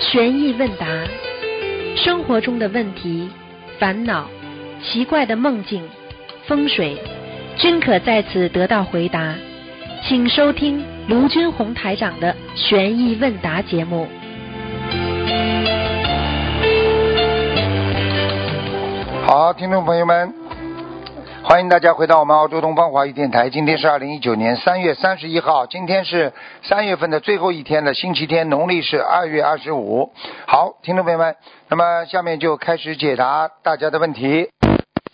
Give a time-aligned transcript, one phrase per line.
[0.00, 0.86] 悬疑问答，
[1.96, 3.30] 生活中的问题、
[3.78, 4.28] 烦恼、
[4.82, 5.82] 奇怪的梦境、
[6.46, 6.98] 风水，
[7.56, 9.34] 均可在此得到回答。
[10.06, 14.06] 请收听卢军红台长的悬疑问答节目。
[19.24, 20.34] 好，听众朋友们，
[21.44, 23.50] 欢迎大家回到我们澳洲东方华语电台。
[23.50, 30.12] 今天是二零一九年三月三十一号，今天是三月份的最后一天的星期天，农历是二月二十五。
[30.46, 31.36] 好，听众朋友们，
[31.68, 34.50] 那么下面就开始解答大家的问题。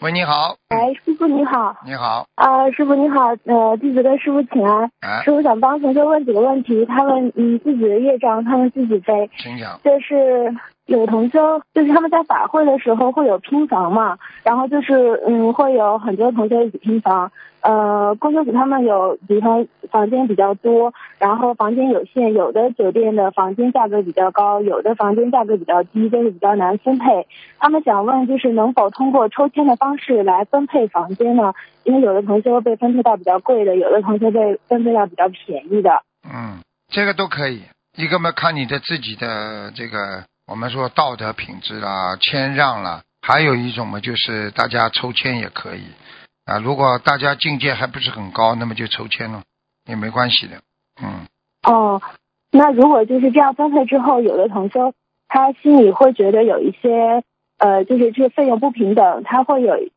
[0.00, 4.84] 喂，你好，哎，师傅你好，你好，啊、师傅你好，呃，弟子跟师傅请安。
[5.00, 9.80] 啊师，傅想帮同学问几个问题，他们嗯自己的业障他们自己背，请讲。
[9.82, 10.54] 就是
[10.88, 27.26] 有同修，就是他们在法会的时候会有拼房嘛，然后就是嗯会有很多同学一起拼房，呃，工作组他们有，比方房间比较多，然后房间有限，有的酒店的房间价格比较高，有的房间价格比较低，就是比较难分配。
[27.58, 31.52] 他们想问，就是能否通过抽签的方式来分配房间呢？
[31.84, 36.02] 因为有的同学被分配到比较贵的，有的同学被分配到比较便宜的。
[36.24, 37.62] 嗯，这个都可以。
[37.96, 45.82] 一个嘛，看你的自己的这个，我们说道德品质啦、谦让啦，还有一种嘛，就是大家抽签也可以
[46.46, 46.58] 啊。
[46.58, 49.42] 如果大家境界还不是很高，那么就抽签了，
[49.86, 50.62] 也没关系的。
[51.02, 51.26] 嗯，
[51.64, 52.00] 哦，
[52.50, 54.94] 那如果就是这样分配之后，有的同修
[55.28, 57.22] 他心里会觉得有一些
[57.58, 59.92] 呃，就是这个费用不平等，他会有一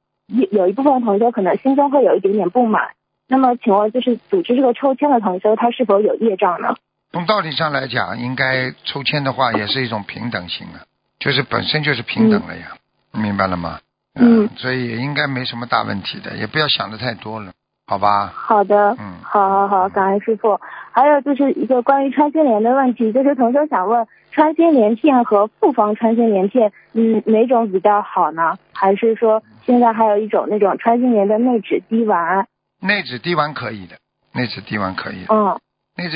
[0.52, 2.89] 有一部分同修可能心中会有一点点不满。
[3.29, 6.75] 那么，请问就是组织这个抽签的同修，他是否有业障呢？
[7.11, 10.79] 从道理上来讲，应该抽签的话也是一种平等性啊，
[11.19, 12.67] 就是本身就是平等了呀，
[13.11, 13.79] 明白了吗？
[14.13, 17.51] 嗯所以也应该没什么大问题的，也不要想的太多了，
[17.87, 18.31] 好吧？
[18.35, 20.59] 好的，嗯好好好，感恩师傅。
[20.91, 28.57] 还有就是一个关于穿心莲的问题，就是同学想问，穿心莲片和复方穿心莲片，嗯，哪种比较好呢？
[28.73, 32.45] 还是说现在还有一种那种穿心莲的内酯滴丸？
[32.81, 33.95] 内酯滴丸可以的，
[34.33, 35.33] 内酯滴丸可以的。
[35.33, 35.57] 嗯，
[35.96, 36.09] 那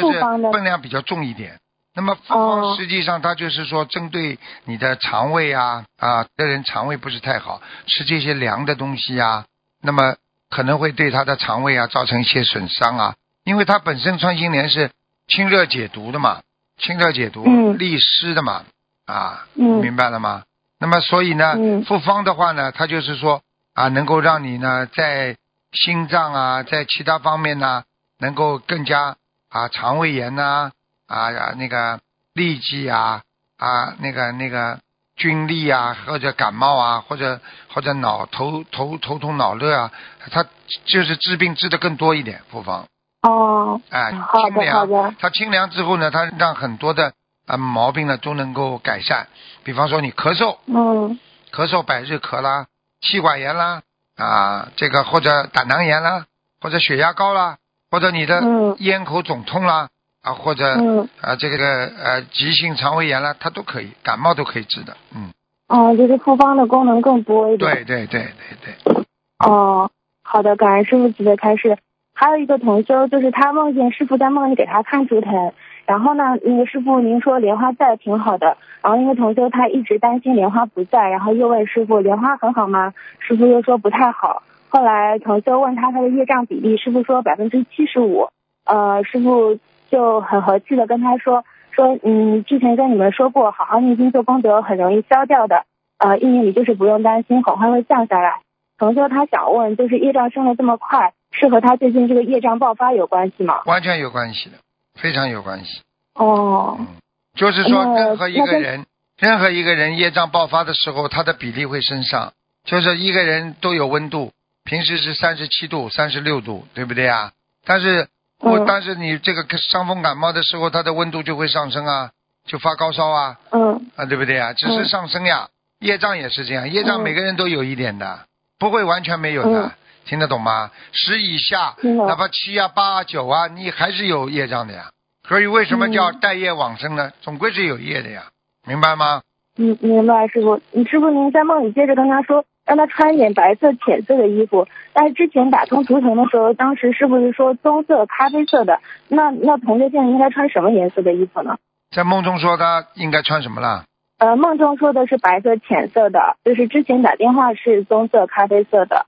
[0.00, 1.58] 复方呢是分量比较重一点。
[1.94, 9.46] 那么复方哦实际上它就是说针对你的肠胃啊啊，这人肠胃不是太好，吃这些凉的东西啊，
[9.82, 10.14] 那么
[10.48, 13.14] 可能会对他的肠胃啊造成一些损伤啊。
[13.44, 14.90] 因为它本身穿心莲是
[15.26, 16.42] 清热解毒的嘛，
[16.78, 18.64] 清热解毒、嗯利湿的嘛，
[19.06, 20.42] 啊，嗯明白了吗？
[20.78, 23.42] 那么所以呢，嗯复方的话呢，它就是说
[23.74, 25.36] 啊，能够让你呢在
[25.72, 27.84] 心脏啊，在其他方面呢，
[28.18, 29.16] 能够更加
[29.48, 30.70] 啊肠胃炎呐
[31.06, 32.00] 啊啊那个
[32.34, 33.22] 痢疾啊
[33.56, 34.80] 啊那个那个
[35.16, 37.40] 菌痢啊，或者感冒啊，或者
[37.74, 39.92] 或者脑头头头痛脑热啊，
[40.30, 40.46] 它
[40.84, 42.86] 就是治病治的更多一点，复方。
[43.22, 47.12] 哦，哎，清凉它清凉之后呢，它让很多的
[47.48, 49.26] 啊毛病呢都能够改善。
[49.64, 51.18] 比方说你咳嗽，嗯
[51.50, 52.66] 咳嗽百日咳啦，
[53.00, 53.82] 气管炎啦，
[54.16, 56.26] 啊，这个或者胆囊炎啦，
[56.60, 57.58] 或者血压高啦，
[57.90, 59.88] 或者你的嗯咽口肿痛啦，
[60.22, 64.96] 啊，或者嗯，啊这个呃急性肠胃炎啦，它都可以，感冒都可以治的。
[65.14, 65.30] 嗯，
[65.68, 67.72] 哦，就是复方的功能更多一点。
[67.72, 68.26] 对对对
[68.64, 69.04] 对对，
[69.38, 69.90] 哦，
[70.22, 71.78] 好的，感恩师傅慈悲开示。
[72.14, 75.52] 还有一个同修，就是他梦见师傅在梦里给他看图腾，
[75.86, 82.92] 然后呢，那个师傅您说莲花在挺好的，然后那个同修他一直担心莲花不在，然后又问师傅莲花很好吗？
[83.20, 84.42] 师傅又说不太好。
[84.68, 88.28] 后来同修问他他的业障比例，师傅说百分之七十五，
[88.64, 89.58] 呃，师傅
[89.90, 95.64] 就很和气的跟他说说，嗯，之前跟你们说过，好好念经做功德很容易消掉的，
[95.98, 98.42] 呃，一年里就是不用担心，很快会降下来。
[98.76, 103.62] 同修他想问，就是业障升的这么快，是和他最近这个业障爆发有关系吗？
[103.64, 104.56] 完全有关系的，
[105.00, 105.80] 非常有关系。
[106.14, 106.86] 哦，嗯，
[107.34, 108.84] 就是说任何一个人，
[109.18, 112.32] 任何一个人业障爆发的时候，他的比例会升上。
[112.64, 114.30] 就是一个人都有温度，
[114.68, 117.32] 平时是三十七度、三十六度，对不对啊？
[117.64, 118.06] 但是
[118.40, 122.10] 我、嗯但是你这个伤风感冒的时候，它的温度就会上升啊，
[122.44, 124.52] 就发高烧啊，嗯啊，对不对啊？
[124.52, 125.48] 只是嗯上升呀，
[125.80, 128.26] 业障也是这样，业障嗯每个人都有一点的，
[128.58, 129.70] 不会完全没有的，嗯
[130.04, 130.70] 听得懂吗？
[130.92, 131.74] 十以下，
[132.06, 134.90] 哪怕七啊、八啊、九啊，你还是有业障的呀。
[135.26, 137.10] 所以为什么叫嗯带业往生呢？
[137.22, 138.24] 总归是有业的呀，
[138.66, 139.22] 明白吗？
[139.56, 140.60] 嗯，明白，师傅。
[140.72, 144.68] 你师傅您在梦里接着跟他说，让他穿一点白色、浅色的衣服。
[144.92, 148.80] 但是之前打通图腾的时候，当时师傅是说棕色、咖啡色的。
[149.08, 151.56] 那那同学现在应该穿什么颜色的衣服呢？
[151.90, 153.84] 在梦中说他应该穿什么了？
[154.18, 159.06] 呃，梦中说的是白色、浅色的，就是之前打电话是棕色、咖啡色的。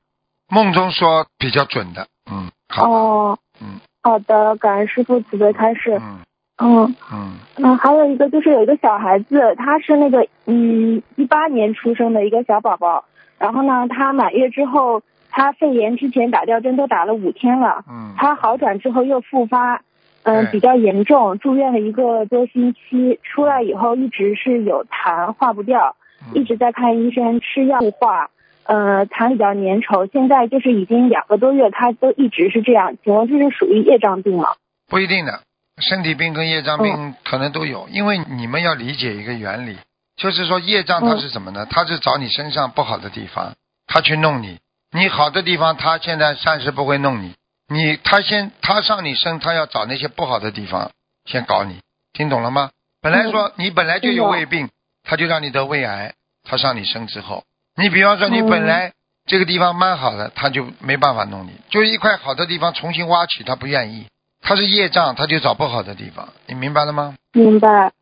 [0.48, 5.98] 梦中说比较准的，嗯，好，哦，嗯，好的，感恩师傅慈悲开示。
[6.00, 6.20] 嗯
[6.62, 13.04] 嗯嗯嗯，还有一个就是有一个小孩子，他是那个嗯一八年出生的一个小宝宝，
[13.40, 19.80] 然后呢，他满月之后，他肺炎之前打吊针都打了五天了，嗯，他好转之后又复发，
[20.24, 20.52] 嗯，对。
[20.52, 26.34] 比较严重，住院了一个多星期，出来以后一直是有痰化不掉，嗯。
[26.34, 28.28] 一直在看医生吃药不化，
[28.64, 34.48] 呃，痰比较粘稠，现在就是已经两个多月，他都一直是这样，请问这是属于业障病吗？
[34.86, 35.40] 不一定的，
[35.78, 36.82] 身体病跟业障嗯。
[36.82, 39.78] 病可能都有，因为你们要理解一个原理，
[40.20, 41.66] 就是说业障它嗯是什么呢？
[41.70, 43.54] 它是找你身上不好的地方，
[43.86, 44.58] 它去弄你；
[44.92, 47.34] 你好的地方，它现在暂时不会弄你。
[47.72, 50.90] 你他先他上你身，他要找那些不好的地方
[51.24, 51.80] 先搞你，
[52.12, 52.70] 听懂了吗？
[53.00, 54.68] 本来说你本来就有胃病，
[55.04, 56.12] 他就让你得胃癌，
[56.44, 57.44] 他上你身之后，
[57.76, 58.92] 你比方说你本来
[59.24, 64.08] 这个地方蛮好的，他就没办法弄你，就一块好的地方重新挖起，他不愿意，
[64.42, 67.14] 他是业障，他就找不好的地方，你明白了吗？
[67.32, 67.92] 明白。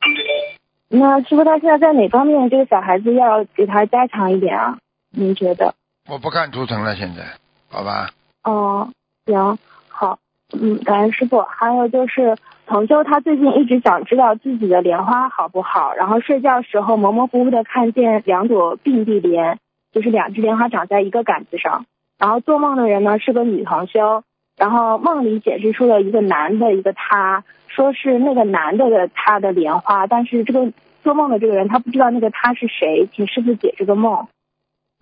[0.90, 4.79] 那师傅他现在在哪方面这个小孩子要给他加强一点啊？
[5.11, 5.75] 您觉得？
[6.11, 7.23] 我不看图腾了，现在，
[7.69, 8.08] 好吧？
[8.44, 8.88] 哦，
[9.26, 9.58] 行，
[9.88, 10.19] 好，
[10.58, 11.43] 嗯，感恩师傅。
[11.43, 12.37] 还有就是，
[12.67, 19.58] 同修他最近一直想知道自己的莲花好不好，然后睡觉时候模模糊糊的看见两朵并蒂莲，
[19.93, 21.85] 就是两只莲花长在一个杆子上。
[22.19, 24.25] 然后做梦的人呢是个女同修，
[24.56, 27.44] 然后梦里显示出了一个男的一个他，
[27.78, 30.72] 说是那个男的的他的莲花，但是这个
[31.04, 34.26] 做梦的这个人他不知道那个他是谁，请师傅解这个梦。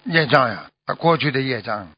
[0.05, 1.89] 业障呀，他过去的业障，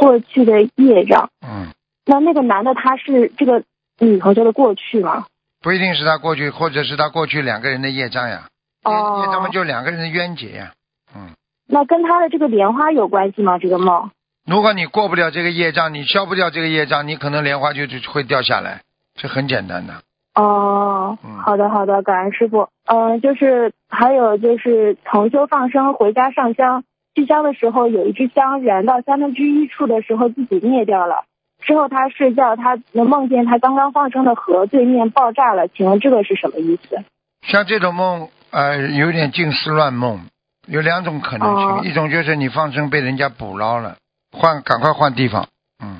[0.00, 1.68] 过去的业障，嗯，
[2.06, 3.62] 那那个男的他是这个
[3.98, 5.26] 女同学的过去吗？
[5.60, 8.48] 不一定是他过去，或者是他过去两个人的业障呀，
[8.86, 10.72] 业哦业障嘛就两个人的冤结呀，
[11.14, 11.32] 嗯。
[11.66, 13.58] 那跟他的这个莲花有关系吗？
[13.58, 14.10] 这个梦？
[14.46, 18.80] 如果你过不了这个业障，你消不掉这个业障，你可能莲花就就会掉下来，
[19.18, 19.92] 这很简单的。
[20.34, 22.68] 哦嗯，好的好的，感恩师傅。
[22.86, 26.84] 嗯、就是还有就是同修放生回家上香，
[27.14, 31.24] 续香的时候有一支香燃到三分之一处的时候自己灭掉了。
[31.60, 37.02] 之后他睡觉，他能梦见他刚刚放生的河对面爆炸了，请问这个是什么意思？
[37.42, 40.20] 像这种梦，呃，有点近似乱梦，
[40.68, 43.96] 有两种可能性，哦一种就是你放生被人家捕捞了，
[44.30, 45.48] 换赶快换地方，
[45.82, 45.98] 嗯，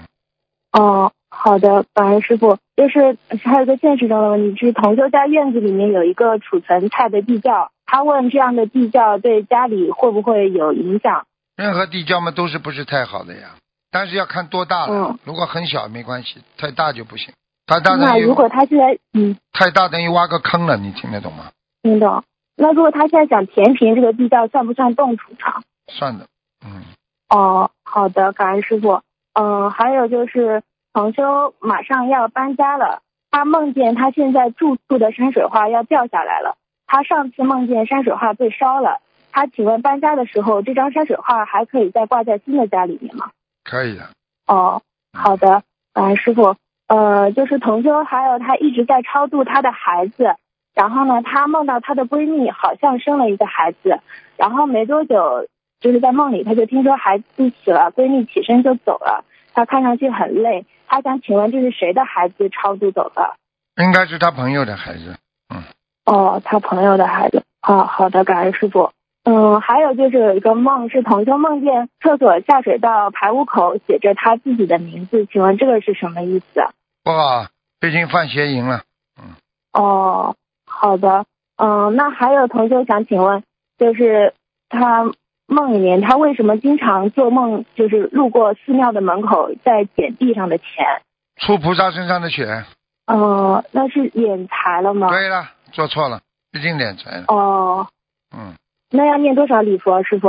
[0.73, 2.57] 哦，好的，感恩师傅。
[2.79, 11.27] 就是还有一个现实中的问题，就是同修家院子里面有一个储存菜的地窖，他问这样的地窖对家里会不会有影响？
[11.57, 13.57] 任何地窖嘛都是不是太好的呀，
[13.91, 17.35] 但是要看多大了，嗯如果很小没关系，太大就不行，
[17.67, 21.51] 太大那如果他现在嗯太大等于挖个坑了，你听得懂吗？
[21.83, 22.23] 听懂，
[22.57, 25.65] 那如果他现在想填平这个地窖，算不算动土场？
[25.89, 26.29] 算的，
[26.65, 26.85] 嗯，
[27.29, 29.01] 哦，好的，感恩师傅。
[29.35, 30.63] 嗯、还有就是
[30.93, 36.57] 同修马上要搬家了，他梦见他现在住处的山水画要掉下来了。
[36.87, 39.01] 他上次梦见山水画被烧了，
[39.31, 43.31] 他请问搬家的时候，这张山水画还可以再挂在新的家里面吗？
[43.65, 44.09] 可以的，
[44.47, 44.81] 哦，
[45.13, 45.63] 好的，
[45.93, 46.57] 感恩师傅。
[46.87, 50.37] 呃，就是同修，还有他一直在超度他的孩子，
[50.75, 54.01] 然后呢，他梦到他的闺蜜好像生了一个孩子，
[54.39, 55.47] 然后没多久，
[55.81, 59.27] 就是在梦里，他就听说孩子死了，闺蜜起身就走了，
[59.59, 63.35] 她看上去很累，他想请问这是谁的孩子超度走的？
[63.83, 65.17] 应该是他朋友的孩子，
[65.53, 65.65] 嗯
[66.05, 67.43] 哦，他朋友的孩子。
[67.67, 68.93] 哦，好的，感恩师傅。
[69.25, 76.63] 嗯，还有就是有一个梦是同修梦见厕所下水道排污口写着他自己的名字，请问这个是什么意思？
[77.03, 77.49] 不好，
[77.81, 78.83] 最近犯邪淫了，
[79.21, 79.35] 嗯
[79.73, 80.37] 哦，
[80.67, 81.25] 好的，
[81.57, 83.43] 嗯，那还有同学想请问，
[83.77, 84.35] 就是
[84.69, 85.11] 他
[85.49, 90.67] 梦里面他为什么经常做梦，就是路过寺庙的门口在捡地上的钱？
[91.41, 92.65] 出菩萨身上的血。
[93.07, 95.09] 嗯，那是敛财了吗？
[95.09, 96.21] 对了，做错了，
[96.53, 97.25] 毕竟敛财了。
[97.29, 97.87] 哦，
[98.37, 98.55] 嗯，
[98.91, 100.29] 那要念多少礼佛，师傅？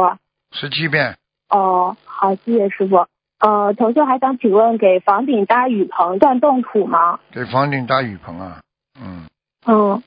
[0.53, 1.17] 十七遍，
[1.49, 3.05] 哦，好，谢谢师傅。
[3.39, 7.19] 呃，同学还想请问，给房顶搭雨棚算动土吗？
[7.33, 8.61] 给房顶搭雨棚啊。
[9.01, 9.27] 嗯，
[9.65, 10.01] 嗯，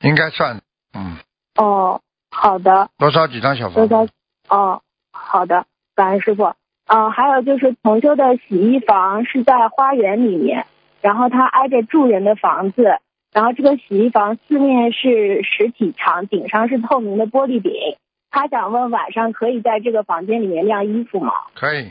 [0.00, 0.62] 应该算。
[0.94, 1.18] 嗯，
[1.56, 2.00] 哦，
[2.30, 2.88] 好的。
[2.96, 4.12] 多烧几张小多少房子。？
[4.48, 6.52] 哦，好的，感恩师傅。
[6.86, 10.64] 啊、还有就是同修的洗衣房是在花园里面，
[11.02, 12.98] 然后它挨着住人的房子，
[13.30, 17.72] 然后这个洗衣房四面是实体墙，顶上是透明的玻璃顶。
[18.30, 21.32] 他想问晚上可以在这个房间里面晾衣服吗？
[21.54, 21.90] 可以。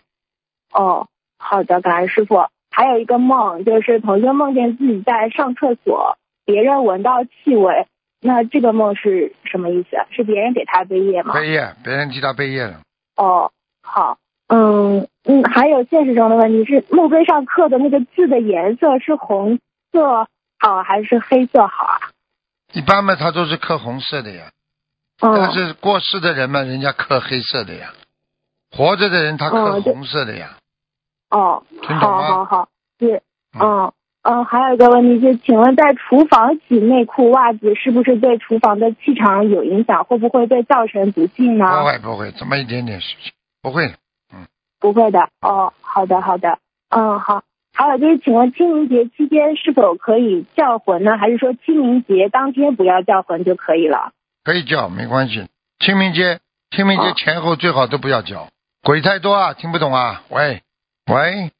[0.73, 2.47] 哦，好的，感恩师傅。
[2.71, 7.87] 还有一个梦，就是同修梦见自己在上厕所，别人闻到气味，
[8.19, 9.97] 那这个梦是什么意思？
[10.11, 11.33] 是别人给他背业吗？
[11.33, 12.81] 背业，别人替他背业了。
[13.15, 19.59] 哦，好，嗯嗯，还有现实中的问题是墓碑上刻的那个字的颜色是红
[19.91, 20.27] 色
[20.59, 21.99] 好还是黑色好啊？
[22.73, 24.51] 一般嘛，他都是刻红色的呀。
[25.19, 27.93] 但嗯是过世的人嘛，人家刻黑色的呀。
[28.71, 30.57] 活着的人他刻红色的呀。
[31.29, 31.63] 哦，
[31.99, 32.69] 好好好，
[32.99, 33.21] 是
[33.59, 33.91] 嗯
[34.27, 40.03] 嗯嗯，还有一个问题是，请问在厨房洗内裤袜子是不是对厨房的气场有影响？
[40.03, 41.65] 会不会对造成不幸呢？
[41.79, 43.31] 不会不会，这么一点点事情，
[43.61, 43.85] 不会。
[44.33, 44.45] 嗯
[44.81, 45.29] 不会的。
[45.41, 47.43] 哦，好的好的，嗯好。
[47.73, 51.17] 还有就是，请问清明节期间是否可以叫魂呢？
[51.17, 54.11] 还是说清明节当天不要叫魂就可以了？
[54.43, 55.47] 可以叫，没关系。
[55.79, 56.39] 清明节，
[56.71, 58.49] 清明节哦前后最好都不要叫，
[58.83, 60.23] 鬼太多啊，听不懂啊。
[60.29, 60.63] 喂，
[61.09, 61.51] 喂，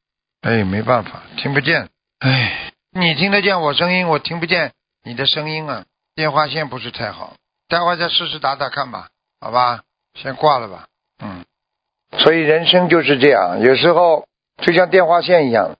[0.42, 1.88] 哎，没办法，听不见。
[2.20, 4.72] 哎，你听得见我声音，我听不见
[5.04, 5.84] 你的声音啊，
[6.16, 7.34] 电话线不是太好，
[7.68, 9.08] 待会再试试打打看吧，
[9.40, 9.82] 好吧，
[10.14, 10.86] 先挂了吧。
[11.22, 11.44] 嗯，
[12.18, 14.26] 所以人生就是这样，有时候
[14.62, 15.76] 就像电话线一样，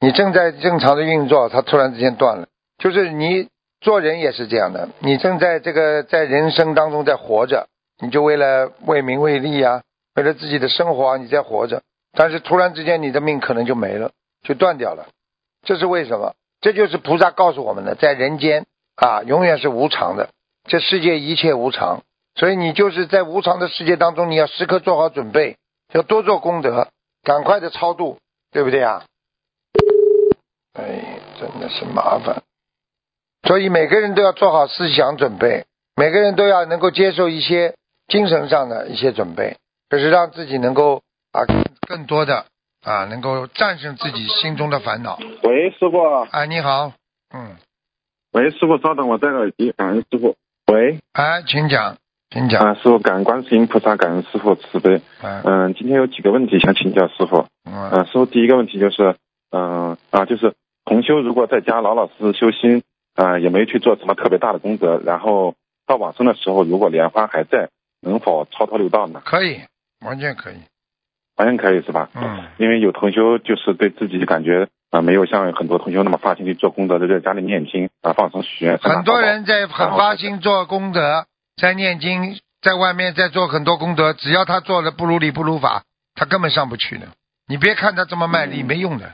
[0.00, 3.48] 你正在正常的运作，它突然之间断了，就是你
[3.82, 7.68] 做人也是这样的，你正在这个在人生当中在活着，
[8.00, 9.82] 你就为了为名为利啊，
[10.14, 15.08] 为了自己的生活，你在活着，但是突然之间你的命可能就没了，就断掉了，
[15.66, 16.34] 这是为什么？
[16.62, 18.64] 这就是菩萨告诉我们的，在人间
[18.96, 20.30] 啊，永远是无常的，
[20.64, 22.02] 这世界一切无常，
[22.34, 25.58] 所以你就是在无常的世界当中，你要时刻做好准备，
[25.92, 26.88] 要多做功德，
[27.22, 28.18] 赶快的超度，
[28.52, 29.04] 对不对啊？
[30.72, 32.42] 哎，真的是麻烦。
[33.46, 37.74] 所以每个人都要做好思想准备，每个人都要能够接受一些
[38.08, 39.58] 精神上的一些准备，
[39.90, 41.44] 就是让自己能够啊
[41.86, 42.46] 更多的
[42.86, 45.18] 啊能够战胜自己心中的烦恼。
[45.42, 45.98] 喂，师傅。
[46.30, 46.92] 啊，你好，
[47.34, 47.56] 嗯，
[48.32, 49.72] 喂，师傅，稍等，我戴耳机。
[49.72, 50.36] 感恩师傅。
[50.72, 51.96] 喂，哎，请讲，
[52.30, 55.02] 请讲，啊，师傅，感恩观世音菩萨，感恩师傅慈悲。
[55.20, 57.48] 嗯嗯、今天有几个问题想请教师傅。
[57.64, 59.16] 嗯嗯、师傅，第一个问题就是，
[59.50, 62.84] 嗯、啊，就是同修如果在家老老实实修心，
[63.16, 65.56] 啊、也没去做什么特别大的功德，然后
[65.88, 67.68] 到往生的时候，如果莲花还在，
[68.00, 69.22] 能否超脱六道呢？
[69.24, 69.62] 可以，
[70.04, 70.56] 完全可以，
[71.36, 72.10] 完全可以是吧？
[72.14, 78.78] 嗯因为有同修就是对自己感觉啊、没有像很多同修那么发心去做功德的，在家里念经啊、放生许愿。
[78.78, 80.38] 很多人在很发心。
[80.40, 81.26] 做功德，
[81.60, 85.82] 在念经，在外面在做很多功德，只要他做的不如理不如法，
[86.14, 87.08] 他根本上不去的。
[87.48, 89.12] 你别看他这么卖力，嗯没用的，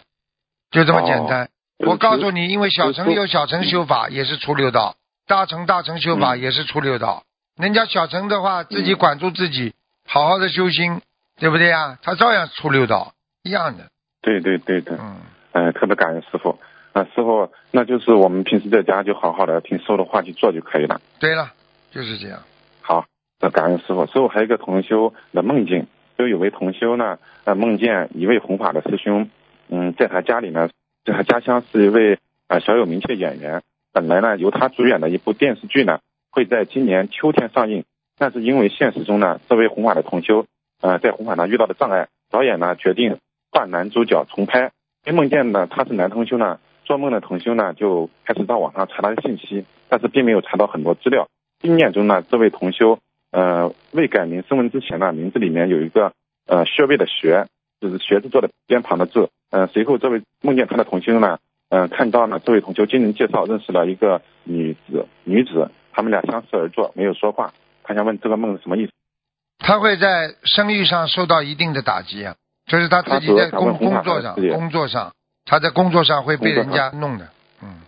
[0.71, 1.49] 就这么简单。
[1.79, 4.95] 我告诉你，因为小乘有小乘修法，也是出六道；
[5.27, 7.25] 大乘大乘修法嗯也是出六道。
[7.57, 9.75] 人家小乘的话，自己管住自己，
[10.07, 11.01] 好好的修心，
[11.43, 11.99] 对不对呀？
[12.03, 13.89] 他照样出六道，一样的。
[14.21, 15.17] 对对对对，嗯，
[15.51, 16.57] 嗯、特别感恩师傅。
[16.93, 21.01] 啊，师傅，那就是我们平时在家就好好的听师傅的话去做就可以了。
[21.19, 21.51] 对了，
[21.91, 22.39] 就是这样。
[22.81, 23.07] 好，
[23.41, 24.07] 那感恩师傅。
[24.07, 29.29] 师傅还有一个同修的梦境，就有位同修呢，呃，梦见一位弘法的师兄，
[29.69, 30.69] 嗯，在他家里呢，
[31.05, 33.63] 在他家乡是一位呃小有名气的演员。
[33.93, 35.99] 本来呢，由他主演的一部电视剧呢，
[36.31, 37.85] 会在今年秋天上映，
[38.17, 40.47] 但是因为现实中呢，这位弘法的同修，
[40.83, 43.17] 呃，在红毯上遇到的障碍，导演呢决定
[43.51, 44.73] 换男主角重拍。
[45.07, 51.29] 因梦见呢他是男同修呢，做梦的同修呢就开始到网上查他的信息，但是并没有查到很多资料。
[51.63, 52.99] 意念中呢，这位同修
[53.31, 56.13] 呃未改名声纹之前呢，名字里面有一个
[56.47, 57.47] 呃穴位的穴，
[57.81, 59.31] 就是穴字做的边旁的字。
[59.51, 67.53] 呃，随后这位梦见他的同修呢，嗯、看到呢这位同修经人介绍认识了一个女子，女子，他们俩相视而坐，没有说话。
[67.85, 68.93] 他想问这个梦是什么意思？
[69.63, 72.35] 他会在生育上受到一定的打击啊，
[72.67, 75.13] 就是他自己在工工作上工作上，
[75.45, 77.29] 他在工作上会被人家弄的，
[77.63, 77.83] 嗯，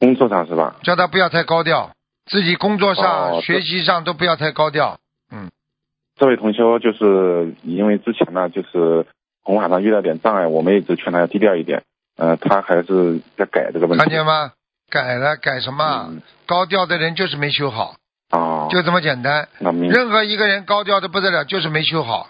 [0.00, 0.76] 工作上是吧？
[0.82, 1.92] 叫他不要太高调，
[2.30, 4.98] 自己工作上、哦学习上都不要太高调，
[5.32, 5.50] 嗯，
[6.16, 9.06] 这位同修就是因为之前呢，就是
[9.42, 11.82] 红海上遇到点障碍，我们一直劝他要低调一点。
[12.18, 13.98] 呃，他还是在改这个问题。
[13.98, 14.52] 看见吗？
[14.88, 16.06] 改了改什么？
[16.08, 17.96] 嗯高调的人就是没修好，
[18.66, 19.48] 哦，就这么简单。
[19.58, 22.28] 那明任何一个人高调的不得了，就是没修好。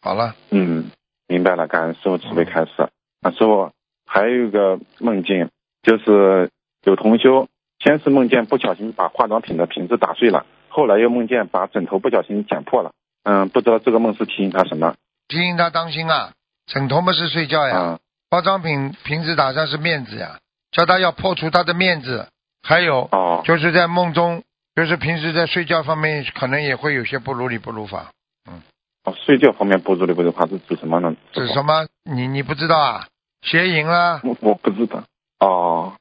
[0.00, 0.90] 好了，嗯，
[1.26, 2.88] 明白了，感恩师傅慈悲开示。
[3.22, 3.70] 啊，师傅
[4.06, 5.50] 还有一个梦境，
[5.82, 6.50] 就是
[6.84, 7.48] 有同修
[7.78, 12.92] 先是梦见不小心把化妆品的瓶子打碎了，后来又梦见把枕头不小心剪破了。
[13.24, 14.94] 嗯，不知道这个梦是提醒他什么？
[15.28, 16.32] 提醒他当心啊，
[16.66, 17.98] 枕头不是睡觉呀，啊，
[18.30, 20.38] 化妆品瓶子打上是面子呀，
[20.70, 22.28] 叫他要破除他的面子。
[22.62, 24.42] 还有哦，就是在梦中，
[24.78, 28.12] 就是平时在睡觉方面可能也会有些不如理不如法。
[28.48, 28.62] 嗯
[29.02, 31.16] 哦睡觉方面不如理不如法是指什么呢？
[31.32, 31.88] 指什么？
[32.04, 33.08] 你你不知道啊？
[33.42, 34.20] 邪淫啦？
[34.22, 35.02] 我我不知道。
[35.40, 35.94] 哦，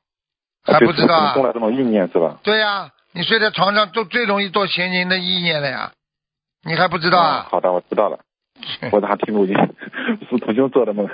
[0.64, 2.38] 还不知道啊动了这种意念是吧？
[2.44, 5.94] 对呀、你睡在床上都最容易做邪淫的意念了呀，
[6.64, 7.48] 你还不知道嗯啊？
[7.50, 8.20] 好的，我知道了。
[8.94, 9.56] 我咋听录音？
[10.30, 11.10] 是同学做的梦。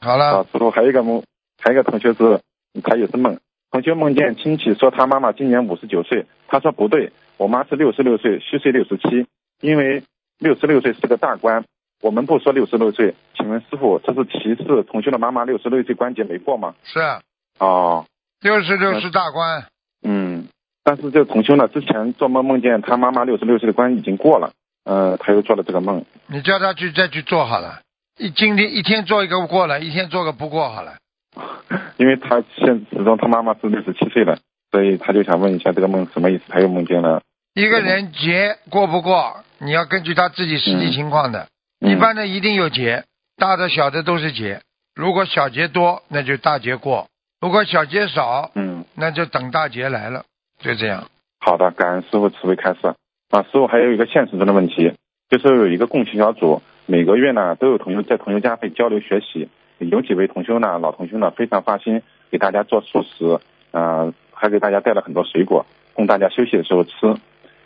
[0.00, 1.22] 好了，啊，之后还有一个梦，
[1.62, 2.40] 还有一个同学是，
[2.82, 3.38] 他也是梦，
[3.70, 9.26] 同学梦见亲戚说他妈妈今年五十九岁，他说不对，我妈是六十六岁，虚岁六十七，
[9.60, 10.04] 因为
[10.38, 11.64] 六十六岁是个大关，
[12.00, 16.76] 我们不说六十六岁，请问师傅，这是歧视同学的妈妈六十六岁关节没过吗？
[16.84, 17.00] 是
[17.58, 18.06] 哦，
[18.40, 19.64] 六十六是大关，
[20.04, 20.46] 嗯，
[20.84, 24.52] 但是这个同修呢，之前做梦梦见他妈妈六十六岁的关已经过了，
[24.84, 27.80] 呃，他又做了这个梦，你叫他去再去做好了，
[28.16, 30.98] 一今天一天做一个过了，一天做个不过好了。
[31.98, 34.38] 因为他现始终他妈妈是六十七岁了，
[34.74, 36.42] 所以他就想问一下这个梦什么意思？
[36.48, 37.22] 他又梦见了，
[37.54, 41.46] 一个人劫过不过，你要根据他自己实际情况的。
[41.80, 43.04] 嗯一般的一定有劫，
[43.36, 44.62] 大的小的都是劫。
[44.96, 47.06] 如果小劫多，那就大劫过；
[47.40, 50.24] 如果小劫少，嗯，那就等大劫来了。
[50.58, 51.04] 就这样。
[51.38, 52.80] 好的，感恩师傅慈悲开示。
[53.30, 54.92] 啊，师傅还有一个现实中的问题，
[55.28, 63.38] 就是有一个共修小组，每个月呢都有同学在同学家会交流学习，有几位同修呢，老同修呢非常发心给大家做素食，
[63.72, 66.92] 呃，还给大家带了很多水果，供大家休息的时候吃。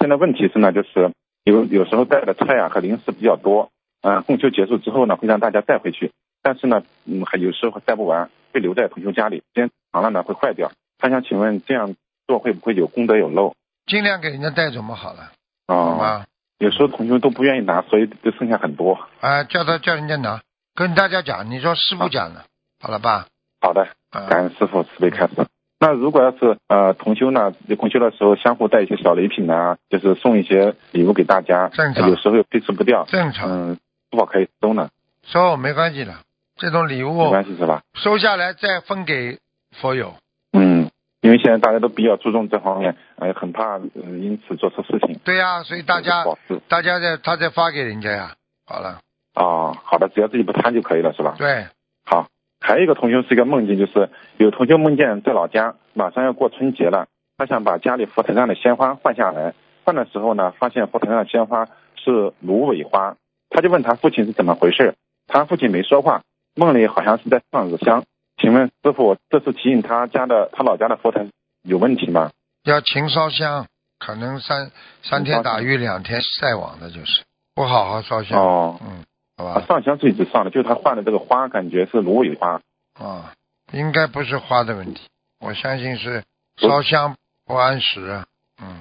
[0.01, 1.13] 现在问题是呢，就是
[1.45, 3.71] 有有时候带的菜啊和零食比较多，
[4.03, 10.71] 呃，供修结束之后呢，会让大家带回去，但是呢，嗯，还有时候带不完，会留在同修家里，时间长了呢会坏掉。
[10.99, 11.95] 他想请问这样
[12.27, 13.55] 做会不会有功德有漏？
[13.87, 15.33] 尽量给人家带走嘛，好了，
[15.67, 16.25] 好啊、吗？
[16.59, 18.99] 有时候同学都不愿意拿，所以就剩下很多。
[19.21, 20.43] 啊，叫他叫人家拿，
[20.75, 22.45] 跟大家讲，你说师傅讲的，
[22.81, 23.27] 好了吧？
[23.61, 25.35] 好的，啊，感恩师傅慈悲开示。
[25.81, 33.75] 那如果要是呃同修呢，同修的时候相互带一些小礼品啊，就是送一些礼物给大家，正常有时候又推迟不掉，正常，嗯，
[34.11, 34.91] 是否可以收呢？
[35.25, 36.15] 收没关系的，
[36.57, 37.83] 这种礼物没关系是吧？
[37.95, 39.39] 收下来再分给
[39.81, 40.15] 佛友。
[40.53, 45.21] 嗯，因为现在大家都比较注重这方面，呃，很怕呃因此做错事情。
[45.25, 46.25] 对呀、所以大家
[46.69, 48.35] 大家再他再发给人家呀。
[48.67, 49.01] 好了，
[49.35, 51.37] 啊，好的，只要自己不贪就可以了，是吧？
[51.39, 51.67] 对，
[52.05, 52.27] 好，
[52.61, 61.67] 还有一个同学是一个梦境，就是有同学梦见在老家马上要过春节了，他想把家里佛台上的鲜花换下来，换的时候呢，发现佛台上的鲜花
[61.97, 63.17] 是芦苇花，
[63.51, 64.95] 他就问他父亲是怎么回事，
[65.27, 66.23] 他父亲没说话，
[66.55, 68.05] 梦里好像是在上纸香。
[68.41, 71.27] 请问师傅，这是提醒他家的他老家的佛台
[71.63, 72.31] 有问题吗？
[72.65, 73.67] 要勤烧香，
[73.99, 74.71] 可能三
[75.03, 78.41] 三天打鱼两天晒网的，就是不好好烧香。
[78.41, 79.05] 哦，嗯，
[79.39, 82.61] 好啊，吧，上香是一直上的，就是他换的这个花，感觉是芦苇花。
[82.99, 83.33] 啊，
[83.73, 85.01] 应该不是花的问题，
[85.39, 86.25] 我相信是
[86.57, 87.15] 烧香
[87.47, 88.27] 不按时啊。
[88.61, 88.81] 嗯，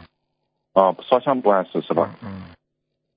[0.74, 2.16] 啊，烧香不按时是吧？
[2.24, 2.42] 嗯，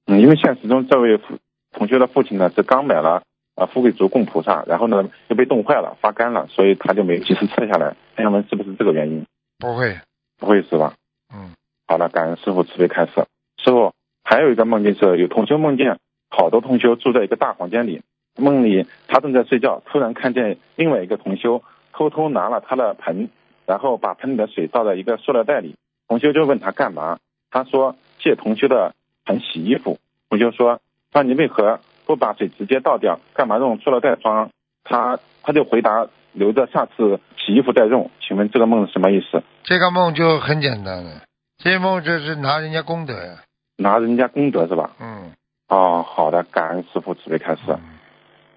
[0.07, 1.39] 嗯，因为现实中这位父
[1.73, 3.23] 同学的父亲呢是刚买了
[3.55, 7.97] 啊富贵竹供菩萨，然后呢又被冻坏了发干了，所以他就没及时撤下来。
[8.17, 9.27] 朋友们是不是这个原因？
[9.59, 9.99] 不会。
[10.39, 10.95] 不会是吧？
[11.35, 11.53] 嗯，
[11.87, 13.27] 好了，感恩师傅慈悲开示。
[13.63, 13.93] 师傅
[14.25, 15.99] 还有一个梦境是有同修梦见
[16.31, 18.01] 好多同修住在一个大房间里，
[18.37, 21.63] 梦里他正在睡觉，突然看见另外一个同修
[21.93, 23.29] 偷偷拿了他的盆，
[23.67, 25.75] 然后把盆里的水倒在一个塑料袋里。
[26.09, 27.19] 同修就问他干嘛，
[27.51, 29.99] 他说借同修的盆洗衣服。
[30.29, 30.81] 同修说
[31.13, 34.51] 那你为何不把水直接倒掉，干嘛用塑料袋装？
[34.85, 38.11] 他他就回答留着下次洗衣服再用。
[38.21, 39.43] 请问这个梦是什么意思？
[39.65, 41.23] 这个梦就很简单了，
[41.59, 43.43] 这梦就是拿人家功德呀。
[43.77, 44.91] 拿人家功德是吧？
[45.01, 45.33] 嗯，
[45.71, 47.63] 哦，好的，感恩师傅慈悲开示。
[47.69, 47.79] 嗯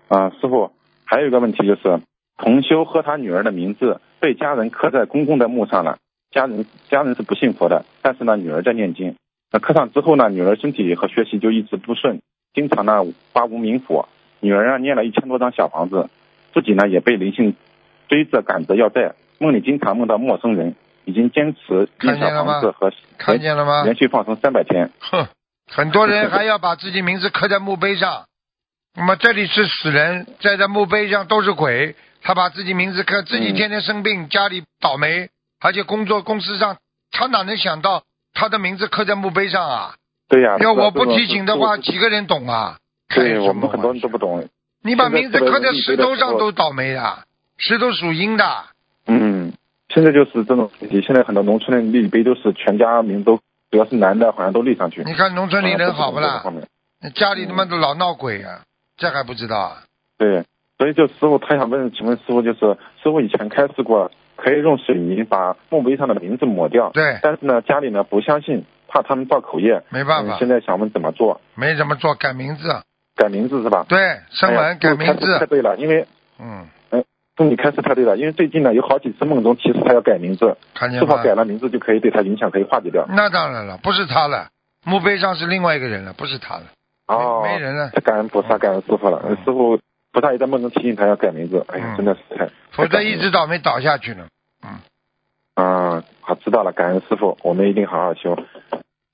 [0.10, 0.72] 啊、师傅
[1.06, 2.02] 还有一个问题就是，
[2.38, 5.98] 同修和他女儿的名字被家人刻在公公的墓上了，
[6.32, 9.16] 家人家人是不信佛的，但是呢，女儿在念经。
[9.52, 12.20] 那刻上之后呢，女儿身体和学习就一直不顺，
[12.54, 14.10] 经常呢发无名火。
[14.40, 16.10] 女儿啊念了一千多张小房子，
[16.54, 17.56] 自己呢也被灵性
[18.10, 23.84] 追着赶着要债，梦里经常梦到陌生人，已经坚持念小房子和看见了吗？
[23.84, 24.90] 连续放生三百天。
[25.00, 25.28] 哼，
[25.76, 28.26] 很多人还要把自己名字刻在墓碑上。
[28.96, 31.96] 那么这里是死人，在这墓碑上都是鬼。
[32.22, 36.78] 他把自己名字刻，自己嗯天天生病，家里倒霉，而且工作公司上，
[37.12, 39.96] 他哪能想到他的名字刻在墓碑上啊？
[40.30, 42.78] 对呀、要我不提醒的话，几个人懂啊？
[43.10, 44.48] 对我们很多人都不懂。
[44.84, 47.26] 你把名字刻在石头上都倒霉的，
[47.58, 48.66] 石头属阴的。
[49.08, 49.52] 嗯，
[49.90, 51.02] 现在就是这种问题。
[51.02, 53.40] 现在很多农村的立碑都是全家名都，
[53.74, 55.02] 主要是男的，好像都立上去。
[55.04, 56.44] 你看农村里人好不啦
[57.16, 58.62] 家里他妈的老闹鬼啊，
[58.98, 59.78] 这还不知道啊？
[60.16, 60.46] 对，
[60.78, 62.60] 所以就师傅他想问，请问师傅就是
[63.02, 69.82] 师傅以前开示过，可以用水泥把墓碑上的名字抹掉，对，但是呢家里呢不相信，怕他们造口业。
[69.90, 71.42] 没办法嗯，现在想问怎么做？
[71.56, 72.70] 没怎么做，改名字。
[73.16, 73.88] 改名字是吧？
[73.90, 73.98] 对，
[74.30, 75.48] 声哎呀纹改名师傅开示太字。
[75.48, 76.06] 对了，因为
[76.40, 76.68] 嗯，
[77.36, 81.00] 祝你开示太对了，因为最近呢有好几次梦中提示他要改名字，看见？
[81.00, 83.06] 是否改了名字就可以对他影响可以化解掉？
[83.10, 84.50] 那当然了，不是他了，
[84.86, 86.64] 墓碑上是另外一个人了，不是他了。
[87.08, 89.22] 哦，没人了他感恩菩萨，感恩师傅了。
[89.26, 89.80] 嗯师傅
[90.12, 94.28] 菩萨也在梦中提醒他要改名字，哎呀，嗯真的是太，否则一直倒霉倒下去呢。
[94.64, 94.78] 嗯
[95.56, 98.38] 啊，好知道了，感恩师傅，我们一定好好修。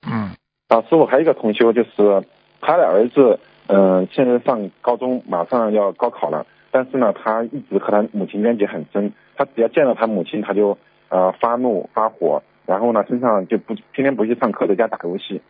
[0.06, 0.30] 嗯
[0.68, 2.22] 啊，师傅还有一个同修，就是
[2.60, 10.78] 他的儿子，嗯、现在上高中，马上要高考了，但是呢，他一直和他母亲冤结很深，他只要见到他母亲，他就
[11.08, 15.42] 呃发怒发火，然后呢身上就不天天不去上课，在家打游戏，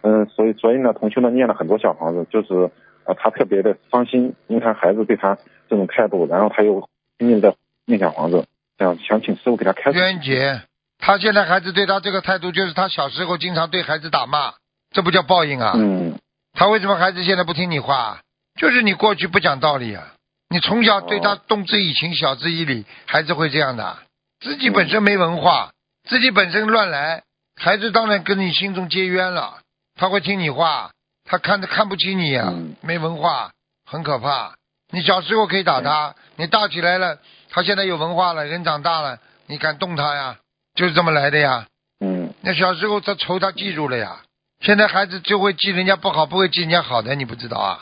[0.00, 2.70] 嗯，所以所以呢，同学呢念了很多小房子，就是
[3.04, 5.36] 呃他特别的伤心，因为他孩子对他
[5.68, 7.54] 这种态度，然后他又拼命的
[7.84, 8.46] 念小房子，
[8.78, 9.98] 想想请师傅给他开示。
[9.98, 10.62] 冤结，
[10.98, 14.52] 他现在孩子对他这个态度，就是他小时候经常对孩子打骂，
[14.90, 15.72] 这不叫报应啊？
[15.76, 16.14] 嗯
[16.54, 18.20] 他为什么孩子现在不听你话？
[18.56, 20.12] 就是你过去不讲道理啊！
[20.52, 23.96] 你从小对他哦动之以情，晓之以理，孩子会这样的。
[24.40, 25.72] 自己本身没文化，
[26.06, 27.22] 自己本身乱来，
[27.56, 29.60] 孩子当然跟你心中结冤了。
[29.98, 30.90] 他会听你话，
[31.24, 33.52] 他看看不起你呀、嗯没文化，
[33.90, 34.52] 很可怕。
[34.92, 40.36] 你小时候可以打他，你大起来了，他现在有文化了，人长大了，你敢动他呀？
[40.74, 41.66] 就是这么来的呀。
[42.04, 44.20] 嗯那小时候他仇他记住了呀，
[44.60, 47.80] 现在孩子就会记人家不好，不会记人家好的，你不知道啊？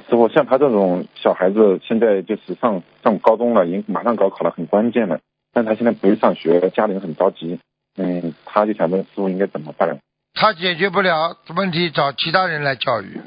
[0.00, 5.20] 师傅，像他这种小孩子，现在就是上上高中了，已经马上高考了，很关键了，
[5.52, 7.58] 但他现在不去上学，家里人很着急。
[7.98, 9.98] 嗯，他就想问师傅应该怎么办？
[10.34, 13.20] 他解决不了问题，找其他人来教育。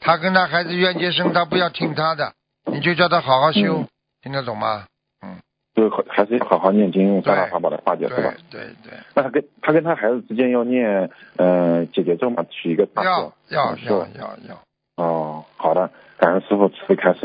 [0.00, 2.32] 他跟他孩子冤结深，他不要听他的，
[2.72, 3.88] 你就叫他好好修，嗯
[4.22, 4.86] 听得懂吗？
[5.22, 5.36] 嗯
[5.74, 8.34] 就还是好好念经，用三大对法宝来化解，对是吧？
[8.48, 13.32] 对对，那他跟他跟他孩子之间要念呃解结咒嘛，取一个大要咒。
[13.48, 17.20] 要是要要要，哦，好的，感恩师傅慈悲开始。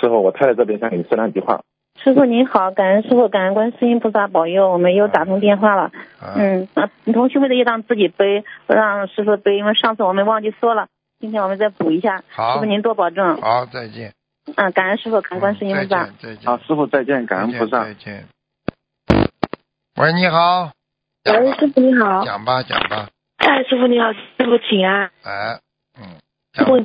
[0.00, 1.62] 师傅，我太太这边想给你说两句话。
[2.02, 5.92] 师傅您好，感恩师傅，感恩观世音菩萨保佑，我们又打通电话了。
[6.20, 10.88] 啊，嗯，啊，同学会的业障自己背，不让师傅背，因为上次我们忘记说了，
[11.20, 12.22] 今天我们再补一下。
[12.30, 13.36] 好师傅，您多保重。
[13.40, 14.12] 好，再见。
[14.56, 16.04] 嗯，感恩师傅，感恩观世音菩萨。
[16.04, 16.44] 见再见。
[16.44, 17.94] 好，师傅再见，感恩菩萨再。
[17.94, 18.24] 见。
[19.96, 20.72] 喂，你好。
[21.24, 22.24] 喂，师傅你好。
[22.24, 25.10] 讲吧讲吧，哎，师傅你好，师傅请安。
[25.22, 25.60] 哎，
[25.98, 26.18] 嗯，
[26.52, 26.80] 讲师傅，我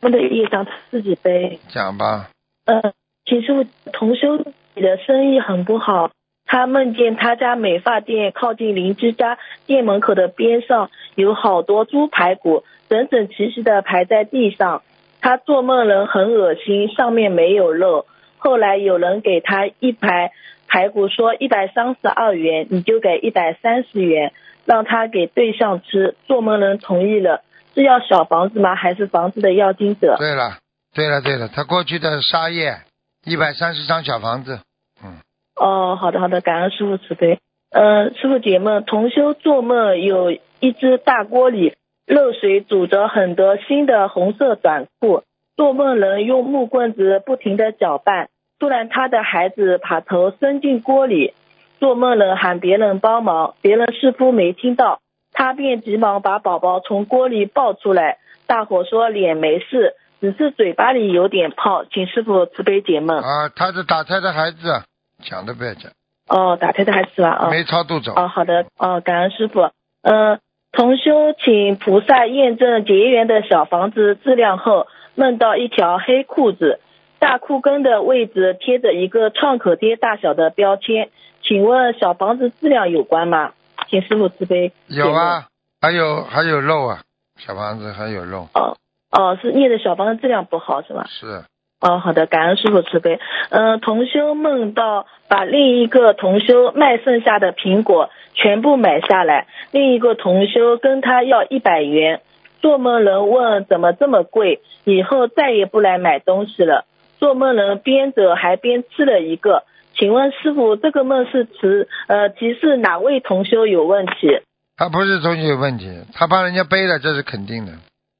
[0.00, 1.58] 们的业障自己背。
[1.68, 2.30] 讲吧，
[2.66, 2.92] 呃，
[3.24, 4.38] 请师傅，同修
[4.74, 6.10] 你的生意很不好，
[6.46, 14.82] 他梦见他家美发店靠近邻居家店门口的边上有好多猪排骨，整整齐齐的排在地上。
[15.20, 18.06] 他做梦人很恶心，上面没有肉。
[18.38, 20.32] 后来有人给他一排
[20.66, 24.32] 排骨，说一百三十二元，你就给一百三十元，
[24.64, 26.14] 让他给对象吃。
[26.26, 27.42] 做梦人同意了，
[27.74, 28.74] 是要小房子吗？
[28.74, 30.16] 还是房子的要金者？
[30.18, 30.58] 对了
[30.94, 32.78] 对了对了，他过去的沙业
[33.24, 34.60] 一百三十张小房子，
[35.04, 35.18] 嗯，
[35.54, 37.38] 哦，好的好的，感恩师傅慈悲。
[37.70, 45.22] 嗯、师傅解梦，同修做梦有一只大锅里热水煮着很多新的红色短裤，
[45.56, 48.28] 做梦人用木棍子不停的搅拌，
[48.58, 51.32] 突然他的孩子把头伸进锅里，
[51.78, 54.98] 做梦人喊别人帮忙，别人似乎没听到，
[55.32, 63.18] 他便急忙把宝宝从锅里抱出来，大伙说脸没事，只是嘴巴里有点泡，请师傅慈悲解梦。
[63.18, 64.82] 啊，他是打胎的孩子，
[65.22, 65.92] 讲都不要讲，
[66.28, 67.38] 哦，打胎的孩子是吧？
[67.40, 67.50] 哦。
[67.50, 69.70] 没超度走，哦，好的，哦，感恩师傅。
[70.02, 70.40] 嗯、
[70.72, 76.80] 同修请菩萨验证结缘的小房子质量后，梦到一条黑裤子，
[77.18, 81.10] 大裤跟的位置贴着一个创可贴大小的标签，
[81.42, 83.52] 请问小房子质量有关吗？
[83.90, 84.72] 请师傅慈悲。
[84.86, 85.12] 有。
[85.12, 85.48] 啊，
[85.82, 87.00] 还有还有肉啊，
[87.38, 88.76] 小房子还有肉，哦
[89.10, 91.06] 哦，是念的小房子质量不好是吧？
[91.08, 91.42] 是
[91.80, 93.18] 哦，好的，感恩师傅慈悲。
[93.48, 102.20] 嗯、同修梦到把另一个同修卖剩下的苹果全部买下来，另一个同修跟他要一百元。
[102.60, 106.84] 做梦人问怎么这么贵，以后再也不来买东西了。
[107.18, 109.64] 做梦人边走还边吃了一个。
[110.00, 114.40] 请问师傅，这个梦是指呃提示哪位同修有问题？
[114.78, 117.72] 他不是东西有问题，他帮人家背了，这是肯定的。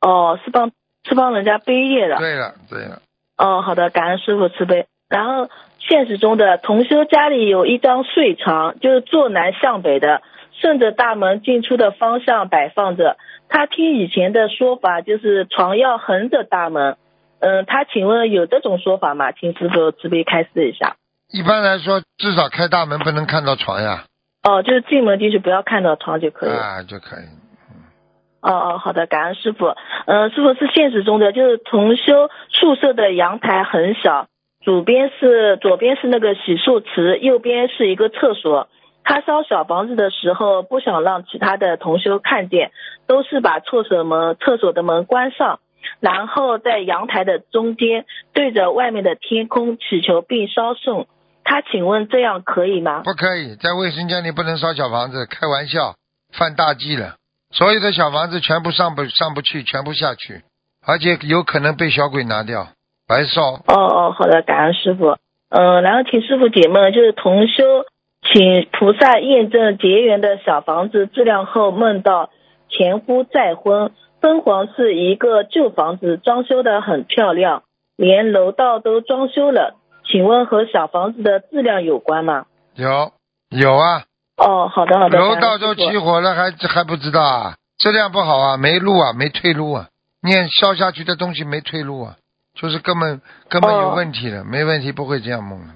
[0.03, 0.73] 哦，是帮
[1.09, 2.19] 是帮人家背业的。
[2.19, 3.01] 对了对了，
[3.39, 4.89] 哦，好的，感恩师傅慈悲。
[5.09, 10.21] 然后现实中的同修家里有一张睡床，就是坐南向北的，
[10.61, 13.17] 顺着大门进出的方向摆放着。
[13.49, 16.99] 他听以前的说法，就是床要横着大门。
[17.39, 19.33] 嗯，他请问有这种说法吗？
[19.33, 20.97] 请师傅慈悲开示一下。
[21.33, 24.05] 一般来说至少开大门不能看到床呀，
[24.43, 26.57] 哦，就是进门进去不要看到床就可以了。
[26.57, 27.25] 啊就可以。
[28.43, 29.75] 哦哦，好的，感恩师傅。
[30.07, 34.29] 嗯、师傅是现实中的，就是同修宿舍的阳台很小，
[34.65, 38.69] 左边是左边是那个洗漱池，右边是一个厕所。
[39.05, 42.73] 他烧小房子的时候不想让其他的同修看见，
[43.07, 45.61] 都是把厕所门厕所的门关上，
[46.01, 51.07] 然后在阳台的中间对着外面的天空祈求并烧送。
[51.51, 53.03] 他请问这样可以吗？
[53.03, 55.97] 不可以，在卫生间里不能烧小房子，开玩笑，
[56.33, 57.17] 犯大忌了。
[57.51, 60.43] 所有的小房子全部上不上不去，全部下去，
[60.87, 62.69] 而且有可能被小鬼拿掉，
[63.09, 63.43] 白烧。
[63.67, 65.17] 哦哦，好的，感恩师傅。
[65.49, 67.65] 嗯，然后请师傅解梦，就是同修
[68.23, 72.31] 请菩萨验证结缘的小房子质量后，梦到
[72.69, 77.65] 前夫再婚，敦煌是一个旧房子，装修的很漂亮，
[77.97, 79.80] 连楼道都装修了。
[80.11, 82.47] 请问和小房子的质量有关吗？
[82.75, 83.13] 有
[83.51, 84.03] 有啊。
[84.37, 85.19] 哦，好的好的。
[85.19, 87.55] 楼道都起火了，还还不知道啊？
[87.79, 89.87] 质量不好啊，没路啊，没退路啊。
[90.23, 92.17] 念烧下去的东西没退路啊，
[92.55, 95.75] 就是根本根本有问题的，没问题不会这样梦的。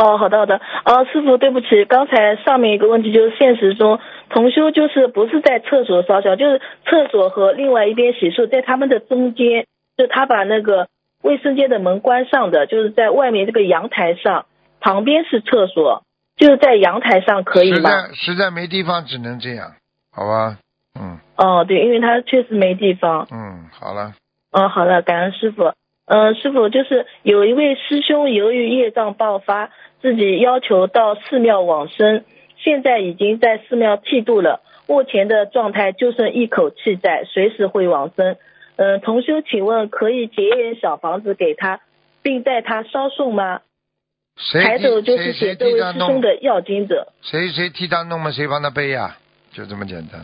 [0.00, 0.56] 哦，好的好的。
[0.56, 10.88] 哦，师傅，对不起，刚才上面一个问题就是现实中同修就是不是在厕所烧香，就是厕所和另外一边洗漱在他们的中间，就他把那个
[11.26, 14.46] 卫生间的门关上的，就是在外面这个阳台上，
[14.80, 16.04] 旁边是厕所。
[16.36, 17.76] 就是在阳台上可以吗？
[17.76, 19.72] 实在实在没地方，只能这样，
[20.12, 20.58] 好吧？
[20.94, 21.18] 嗯。
[21.38, 23.26] 哦，对，因为他确实没地方。
[23.32, 24.12] 嗯，好了。
[24.52, 25.72] 嗯，好了，感恩师傅。
[26.04, 29.70] 嗯，师傅就是有一位师兄由于业障爆发，
[30.02, 32.24] 自己要求到寺庙往生，
[32.58, 38.36] 现在已经在寺庙剃度了，目前的状态就剩一口气在，随时会往生。
[38.76, 41.80] 嗯，同修，请问可以结缘小房子给他，
[42.22, 43.60] 并带他烧送吗？
[44.52, 49.16] 抬头就是写这位师兄的要经者，谁谁替他弄嘛，谁帮他背呀？
[49.52, 50.20] 就这么简单。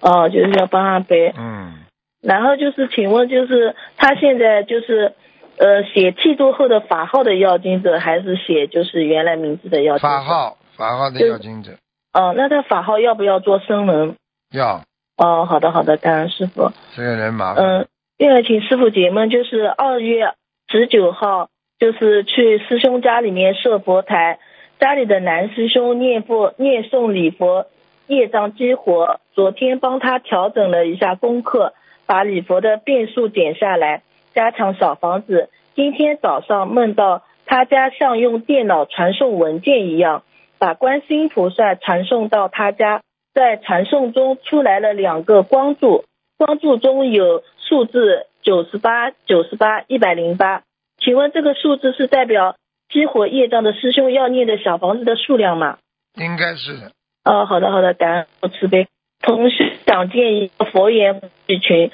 [0.00, 1.34] 哦，就是要帮他背。
[1.36, 1.80] 嗯。
[2.22, 5.14] 然后就是，请问就是他现在就是
[5.58, 10.08] 呃写剃度后的法号的要经者，还是写就是原来名字的要经者？
[10.08, 11.72] 法号，法号的要经者。
[12.12, 14.14] 哦，那他法号要不要做声纹？
[14.52, 14.84] 要。
[15.16, 16.70] 哦，好的好的，感恩师傅。
[16.96, 17.64] 这个人麻烦。
[17.64, 20.34] 嗯，另外请师傅解梦，就是二月
[20.68, 21.48] 十九号。
[21.80, 24.38] 就是去师兄家里面设佛台，
[24.78, 27.66] 家里的男师兄念佛念诵礼佛，
[28.06, 29.20] 业障激活。
[29.34, 31.74] 昨天帮他调整了一下功课，
[32.06, 35.50] 把礼佛的变数减下来，加强小房子。
[35.74, 40.22] 今天早上梦到他家像用电脑传送文件一样，
[40.58, 43.02] 把观世音菩萨传送到他家，
[43.34, 46.04] 在传送中出来了两个光柱，
[46.38, 50.62] 光柱中有数字九十八、九十八、一百零八。
[50.98, 52.56] 请问这个数字是代表
[52.88, 55.78] 激活业障的师兄要念的小房子的数量吗？
[56.14, 56.92] 应该是的。
[57.24, 58.86] 哦，好的好的，感恩慈悲。
[59.20, 61.20] 同学想建一个佛言
[61.60, 61.90] 群，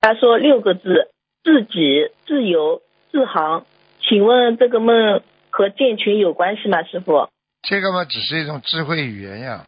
[0.00, 1.10] 他说六个字：
[1.44, 3.66] 自己、自由、自航。
[4.00, 5.20] 请问这个梦
[5.50, 7.28] 和建群有关系吗，师傅？
[7.62, 9.66] 这个嘛，只是一种智慧语言呀。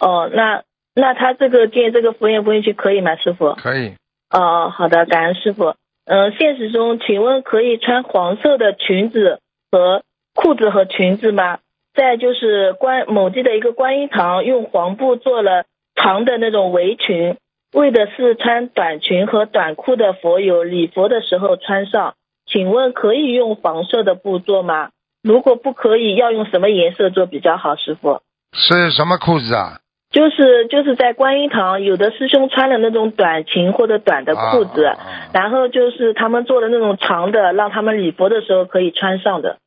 [0.00, 0.62] 哦，那
[0.94, 3.54] 那他这个建这个佛缘佛言群可以吗，师傅？
[3.54, 3.94] 可以。
[4.30, 5.74] 哦，好的，感恩师傅。
[6.04, 9.40] 嗯，现实中，请问可以穿黄色的裙子
[9.72, 10.02] 和
[10.34, 11.58] 裤子和裙子吗？
[11.94, 17.36] 再就是观某地的一个观音堂，用黄布做了长的那种围裙，
[17.72, 22.14] 为的是穿短裙和短裤的佛友礼佛的时候穿上。
[22.46, 24.90] 请问可以用黄色的布做吗？
[25.22, 27.74] 如果不可以，要用什么颜色做比较好？
[27.74, 28.20] 师傅
[28.52, 29.80] 是什么裤子啊？
[30.16, 34.96] 就是就是在观音堂，有的师兄穿的那种短裙或者短的裤子，
[35.34, 39.58] 然后就是他们做的那种长的，让他们礼佛的时候可以穿上的。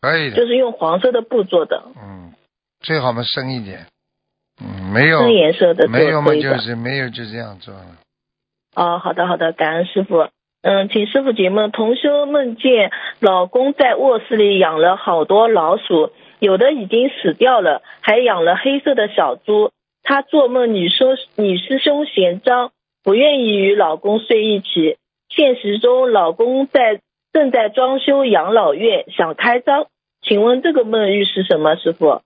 [0.00, 0.30] 可以。
[0.30, 1.82] 就是用黄色的布做的。
[1.94, 2.32] 嗯，
[2.80, 3.80] 最好嘛深一点。
[4.64, 5.18] 嗯，没有。
[5.18, 5.86] 深颜色的。
[5.88, 7.84] 没有嘛就是没有就这样做了。
[8.74, 10.28] 哦，好的好的，感恩师傅。
[10.62, 11.70] 嗯，请师傅解梦。
[11.70, 19.70] 同修梦见老公在卧室里养了好多老鼠，有的已经死掉了，还养了黑色的小猪。
[20.02, 21.04] 她做梦，女师
[21.36, 22.72] 女师兄嫌脏，
[23.04, 24.98] 不愿意与老公睡一起。
[25.28, 27.00] 现实中，老公在
[27.32, 29.86] 正在装修养老院，想开张。
[30.20, 32.20] 请问这个梦预示什么，师傅？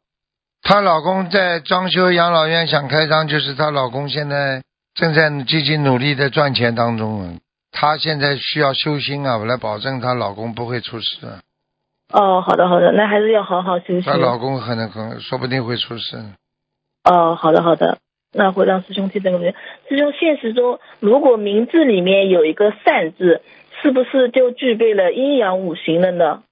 [0.63, 4.63] 她老公在装修养老院，想开张，就是她老公现在
[4.95, 7.39] 正在积极努力的赚钱当中。
[7.71, 11.27] 她现在需要修心啊，我来保证她老公不会出事。
[12.13, 14.03] 哦，好的好的，那还是要好好修心。
[14.03, 16.17] 她老公可能可能说不定会出事。
[17.09, 17.99] 哦，好的好的，
[18.33, 19.55] 那会让师兄替这个问
[19.89, 23.43] 师兄，现实中如果名字里面有一个善字，
[23.81, 26.43] 是不是就具备了阴阳五行了呢？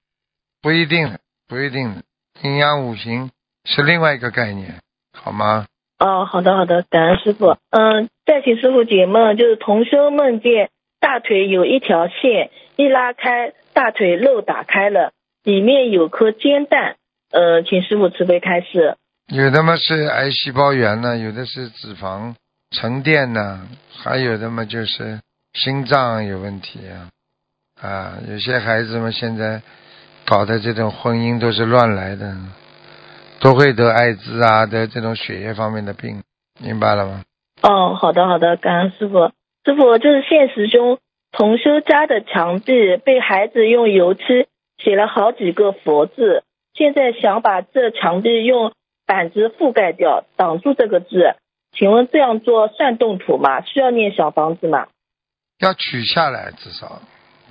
[0.61, 1.17] 不一定，
[1.49, 2.03] 不一定，
[2.41, 3.31] 阴阳五行
[3.65, 4.75] 是另外一个概念，
[5.13, 5.65] 好吗？
[5.99, 7.57] 哦，好的好的，感恩师傅。
[7.71, 10.69] 嗯，再请师傅解梦，就是同修梦见
[11.01, 15.11] 大腿有一条线，一拉开，大腿肉打开了，
[15.43, 16.95] 里面有颗煎蛋。
[17.31, 18.95] 呃，请师傅慈悲开示。
[19.33, 22.35] 有的嘛是癌细胞源呢，有的是脂肪
[22.71, 23.67] 沉淀呢，
[24.03, 25.19] 还有的嘛就是
[25.53, 27.09] 心脏有问题啊。
[27.81, 29.61] 啊，有些孩子们现在
[30.25, 32.35] 搞的这种婚姻都是乱来的，
[33.39, 36.23] 都会得艾滋啊，得这种血液方面的病，
[36.61, 37.23] 明白了吗？
[37.63, 39.31] 哦，好的好的，感恩师傅。
[39.65, 40.99] 师傅，就是现实中
[41.31, 44.21] 同修家的墙壁被孩子用油漆
[44.77, 46.43] 写了好几个佛字，
[46.75, 48.71] 现在想把这墙壁用
[49.05, 51.35] 板子覆盖掉，挡住这个字，
[51.71, 53.61] 请问这样做算动土吗？
[53.61, 54.87] 需要念小房子吗？
[55.59, 57.01] 要取下来，至少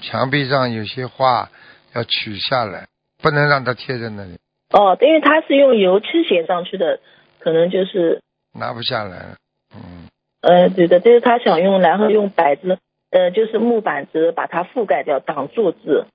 [0.00, 1.48] 墙壁上有些画
[1.94, 2.86] 要取下来，
[3.22, 4.38] 不能让它贴在那里，
[4.72, 7.00] 哦，因为它是用油漆写上去的，
[7.38, 8.20] 可能就是
[8.52, 9.36] 拿不下来。
[9.74, 10.08] 嗯，
[10.42, 12.78] 呃，对的，就是他想用，然后用板子，
[13.10, 16.06] 呃，就是木板子把它覆盖掉，挡住字。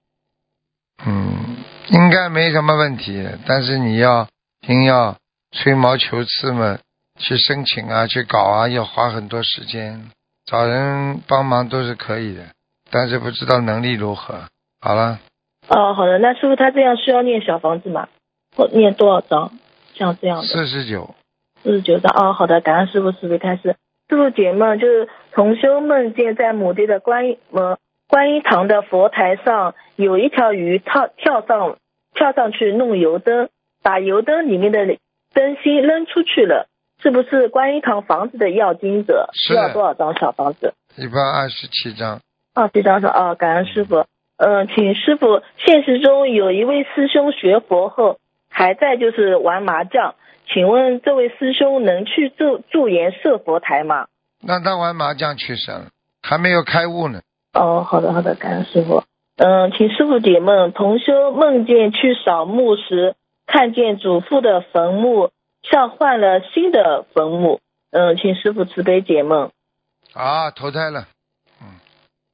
[1.05, 1.57] 嗯，
[1.89, 4.27] 应该没什么问题，但是你要
[4.67, 5.17] 硬要
[5.51, 6.79] 吹毛求疵嘛，
[7.17, 10.11] 去申请啊，去搞啊，要花很多时间，
[10.45, 12.43] 找人帮忙都是可以的，
[12.91, 14.45] 但是不知道能力如何。
[14.79, 15.19] 好了，
[15.67, 18.07] 哦，好的，那师傅他这样需要念小房子吗？
[18.55, 19.51] 或念多少章？
[19.95, 20.43] 像这样的。
[20.47, 21.15] 四十九，
[21.63, 22.13] 四十九章。
[22.15, 23.75] 哦，好的，感恩师傅，师傅开始。
[24.09, 31.77] 师傅解梦就是同修梦见在某地的观音呃观音堂的佛台上有一条鱼跳跳上
[32.15, 33.49] 跳上去弄油灯，
[33.83, 34.83] 把油灯里面的
[35.33, 36.67] 灯芯扔出去了，
[37.01, 39.29] 是不是观音堂房子的要经者？
[39.33, 40.73] 需要多少张小房子？
[40.97, 42.19] 一百二十七张。
[42.55, 44.05] 哦，这张是哦，感恩师傅。
[44.37, 48.17] 嗯、请师傅，现实中有一位师兄学佛后
[48.49, 50.15] 还在就是玩麻将，
[50.47, 54.07] 请问这位师兄能去驻驻颜设佛台吗？
[54.41, 55.87] 让他玩麻将去世了，
[56.23, 57.19] 还没有开悟呢。
[57.53, 59.03] 哦，好的好的，感恩师傅。
[59.35, 63.15] 嗯，请师傅解梦，同修梦见去扫墓时，
[63.51, 65.31] 看见祖父的坟墓
[65.63, 67.59] 像换了新的坟墓。
[67.91, 69.49] 嗯，请师傅慈悲解梦。
[70.13, 71.07] 啊，投胎了。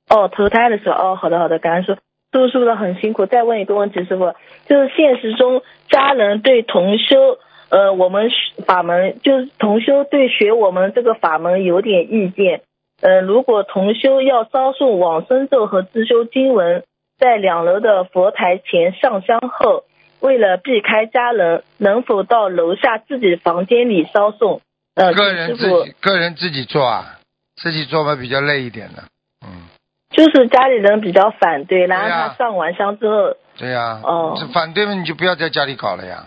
[0.09, 2.01] 哦，投胎的时候，哦，好的好的，感恩师傅，
[2.31, 3.25] 师傅师傅的很辛苦。
[3.25, 4.35] 再问一个问题，师傅，
[4.67, 8.29] 就是现实中家人对同修，呃，我们
[8.67, 12.61] 法门就是同修对学我们这个法门有点意见。
[13.01, 16.83] 呃，如果同修要烧送往生咒和自修经文，
[17.17, 19.85] 在两楼的佛台前上香后，
[20.19, 24.61] 为了避开家人，能否到楼下自己房间里烧送？
[24.95, 27.19] 呃，个人自己个人自己做啊，
[27.55, 29.03] 自己做嘛比较累一点的。
[29.45, 29.67] 嗯，
[30.09, 36.25] 就是家里人比较反对，然后他上完香之后，对呀、哦这反对嘛你就不要在家里搞了呀。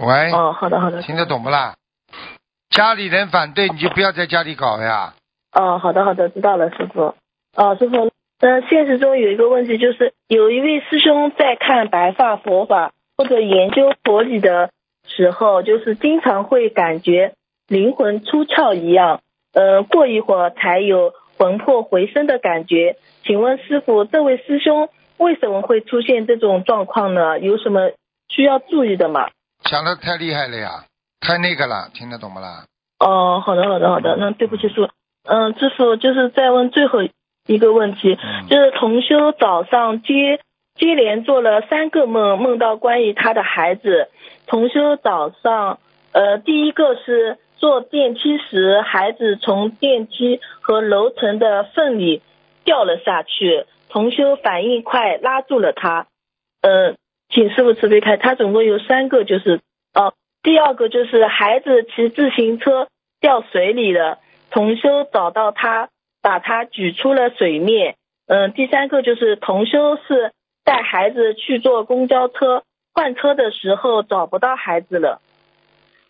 [0.00, 1.74] 喂，哦，好的好的，听得懂不啦？
[2.70, 5.12] 家里人反对你就不要在家里搞呀。
[5.52, 7.14] 哦，好的好的，知道了，师傅。
[7.54, 14.70] 哦，师傅，呃，现实中有一个问题，就是有一位师兄在看白发佛法或者研究佛理的
[15.06, 17.34] 时候，就是经常会感觉
[17.68, 19.20] 灵魂出窍一样，
[19.54, 22.96] 呃，过一会儿才有魂魄回升的感觉。
[23.24, 27.38] 请问师傅，这位师兄为什么会出现这种状况呢？
[27.38, 27.92] 有什么
[28.28, 29.28] 需要注意的吗？
[29.70, 30.86] 想的太厉害了呀，
[31.20, 32.64] 太那个了，听得懂不啦？
[32.98, 34.16] 哦，好的，好的，好的。
[34.16, 34.90] 那对不起，师傅。
[35.30, 36.98] 嗯，师傅就是再问最后
[37.46, 40.40] 一个问题，嗯就是同修早上接
[40.74, 44.08] 接连做了三个梦，梦到关于他的孩子。
[44.46, 45.78] 同修早上，
[46.12, 52.22] 呃，第一个是坐电梯时，孩子从电梯和楼层的缝里
[52.64, 56.06] 掉了下去，同修反应快，拉住了他。
[56.62, 56.94] 呃，
[57.28, 59.60] 请师傅慈悲开，他总共有三个，就是
[59.94, 62.88] 哦、第二个就是孩子骑自行车
[63.20, 64.18] 掉水里了，
[64.50, 65.90] 同修找到他，
[66.22, 67.96] 把他举出了水面。
[68.26, 70.32] 嗯、第三个就是同修是
[70.64, 72.62] 带孩子去坐公交车，
[72.94, 75.20] 换车的时候找不到孩子了。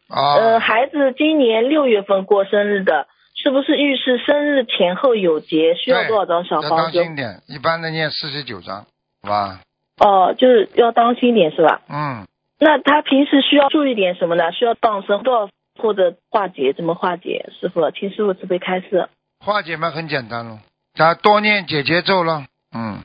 [0.09, 5.75] 啊、呃，孩子今年六月份过生日的，是不是预示生日前后有节？
[5.75, 6.99] 需要多少张小要房子？
[6.99, 8.85] 当心点，一般的念四十九张，
[9.23, 9.61] 好吧？
[9.99, 11.81] 哦，就是要当心点是吧？
[11.88, 12.27] 嗯，
[12.59, 14.53] 那他平时需要注意点什么呢？
[14.53, 15.49] 需要放生多少
[15.81, 16.75] 或者化解？
[16.75, 17.49] 怎么化解？
[17.59, 19.09] 师傅，请师傅慈悲开示。
[19.41, 20.59] 化解嘛很简单喽，
[20.95, 22.44] 他多念解结咒了。
[22.75, 23.03] 嗯。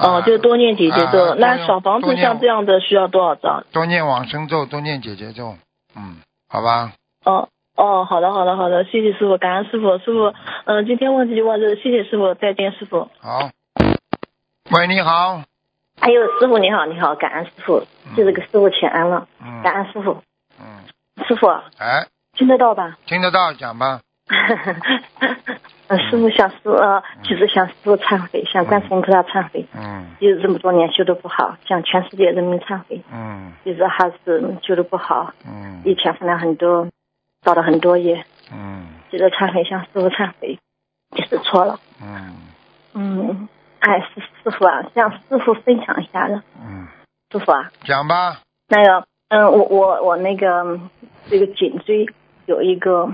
[0.00, 1.24] 哦，啊就多念姐姐咒。
[1.24, 3.64] 啊那小房子像这样的需要多少张？
[3.72, 5.56] 多念往生咒，多念姐姐咒。
[5.94, 6.16] 嗯，
[6.48, 6.92] 好吧。
[7.24, 10.34] 哦哦，好的好的好的，谢谢师傅，感恩师傅，师傅，
[10.64, 13.08] 嗯、今天问题就问这，谢谢师傅，再见师傅。
[13.20, 13.50] 好。
[14.70, 15.42] 喂，你好。
[16.00, 17.82] 哎呦，师傅你好，你好，感恩师傅，
[18.16, 20.22] 就是给师傅请安了，嗯感恩师傅，
[20.58, 21.46] 嗯，师傅
[21.78, 22.96] 哎，听得到吧？
[23.06, 24.00] 听得到，讲吧。
[25.90, 30.06] 呃，师傅向师傅呃，就是向师傅忏悔，向观世音菩萨忏悔，嗯。
[30.20, 33.52] 就是这么多年修的不好，向全世界人民忏悔，嗯。
[33.64, 35.82] 就是还是修的不好，嗯。
[35.84, 36.86] 以前犯了很多，
[37.42, 38.86] 造了很多业，嗯。
[39.10, 40.60] 就是忏悔，向师傅忏悔，
[41.16, 41.80] 就是错了。
[42.00, 42.36] 嗯。
[42.94, 43.48] 嗯，
[43.80, 46.86] 哎，师师傅啊，向师傅分享一下子，嗯，
[47.32, 48.38] 师傅啊，讲吧。
[48.68, 50.78] 那个，嗯，我我我那个
[51.28, 52.06] 这个颈椎
[52.46, 53.08] 有一个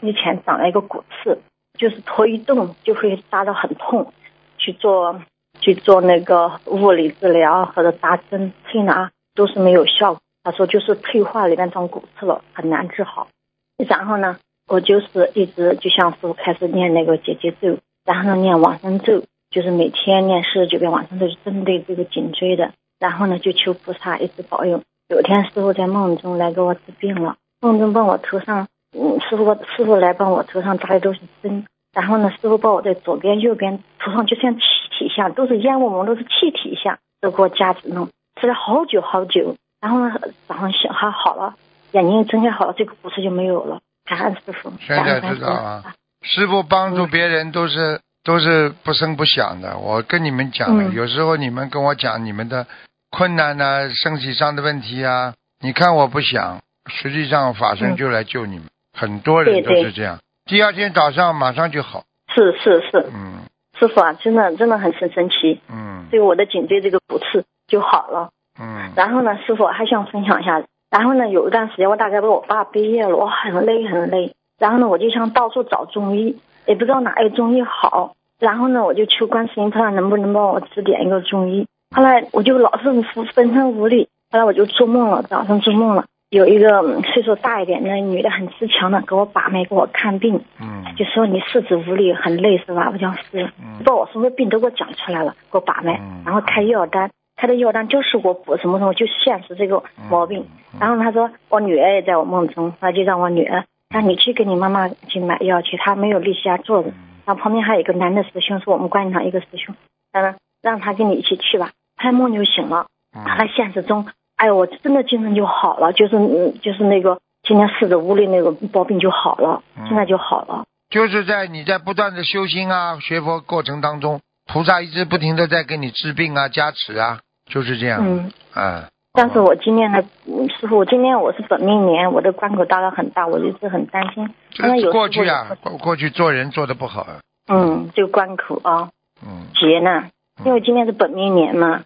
[0.00, 1.40] 以前长了一个骨刺，
[1.76, 4.12] 就是头一动就会扎得很痛，
[4.58, 5.20] 去做
[5.60, 10.20] 去做那个物理治疗或者扎针推拿都是没有效果。
[10.44, 13.28] 他说就是退化里面长骨刺了，很难治好。
[13.76, 22.72] 然后呢，我就是一直就像师傅开始念那个姐姐咒，然后呢念往生咒，就是每天念四十九遍往生咒，针对这个颈椎的。
[22.98, 24.80] 然后呢就求菩萨一直保佑。
[25.08, 34.60] 有天师傅在梦中来给我治病了，梦中帮我头上，嗯，师傅师傅来帮我头上扎的都是针，然后呢，师傅把我的左边右边头上就像气
[34.98, 38.08] 体一样，都是烟雾蒙，都是气体一样，都给我夹子弄，
[38.40, 40.14] 吃了好久好久，然后呢
[40.46, 41.54] 早上醒还好了，
[41.92, 49.78] 眼睛睁开好了，这个骨刺就没有了，感恩师傅，现在知道啊，师傅帮助别人都是都是不声不响的。
[49.78, 52.66] 我跟你们讲了，嗯有时候你们跟我讲你们的
[53.10, 58.66] 困难呐、身体上的问题啊，你看我不想，实际上法身嗯就来救你们，
[58.96, 60.18] 很多人都是这样。
[60.46, 63.44] 第二天早上马上就好，是是是，嗯
[63.78, 68.30] 师傅啊，真的真的很神神奇，嗯对我的颈椎这个骨刺就好了。
[68.58, 70.62] 嗯然后呢，师傅还想分享一下。
[70.88, 74.34] 然后呢，有一段时间我大概被我爸毕业了，我很累很累。
[74.58, 78.14] 然后呢，我就想到处找中医，也不知道哪有中医好。
[78.38, 81.66] 然后呢，我就求观世音菩萨能不能帮我指点一个中医。
[81.94, 83.02] 后来我就老是浑
[83.34, 84.08] 浑身无力。
[84.30, 86.06] 后来我就做梦了，早上做梦了，
[86.36, 90.84] 有一个嗯岁数大一点的女的，很自强的给我把脉，给我看病，嗯。
[90.96, 92.90] 就说你四肢无力，很累是吧？
[92.92, 93.82] 我讲是，嗯。
[93.84, 100.40] 把我什么病都给我讲出来了，给我把脉嗯，然后开药单，开的药单就是我补什么什么，就现实这个毛病。
[100.40, 106.90] 嗯然后他说我女儿也在我梦中，他就让我女儿，那你去给你妈妈去买药去，她没有力气啊坐着。
[107.24, 109.74] 然后旁边还有一个男的师兄，是我们观音堂一个师兄，
[110.12, 111.70] 他说让他跟你一起去吧。
[111.96, 114.06] 他梦就醒了，他在嗯现实中，
[114.36, 120.64] 哎呦，我真的精神就好了，就是嗯，就是那个今天试着屋里那个包病就好了，嗯现在就好了。
[120.90, 127.20] 就是在你在不断的修心啊、学佛过程当中，菩萨一直不停的在给你治病啊、加持啊，
[127.50, 128.00] 就是这样。
[128.02, 128.30] 嗯。
[128.54, 128.84] 嗯。
[129.12, 134.28] 但是我今年呢，嗯师傅，今年我是本命年，我的关口大了很大，我一直很担心。
[134.58, 137.20] 因为这有时候过去啊，过过去做人做的不好啊。
[137.48, 138.90] 嗯，这个关口啊，
[139.26, 139.46] 嗯。
[139.54, 140.10] 劫难，
[140.44, 141.82] 因为今年是本命年嘛。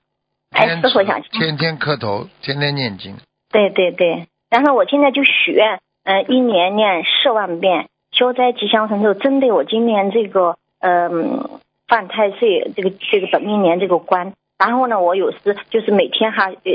[0.50, 3.16] 哎，天师傅想，天天磕头，天天念经。
[3.50, 14.32] 对对对，然后我现在就许愿，嗯、一年念十万遍消灾吉祥神咒，针对我今年这个嗯、犯太岁这个这个本命年这个关。
[14.58, 15.38] 然后呢，我有时
[15.70, 16.72] 就是每天哈呃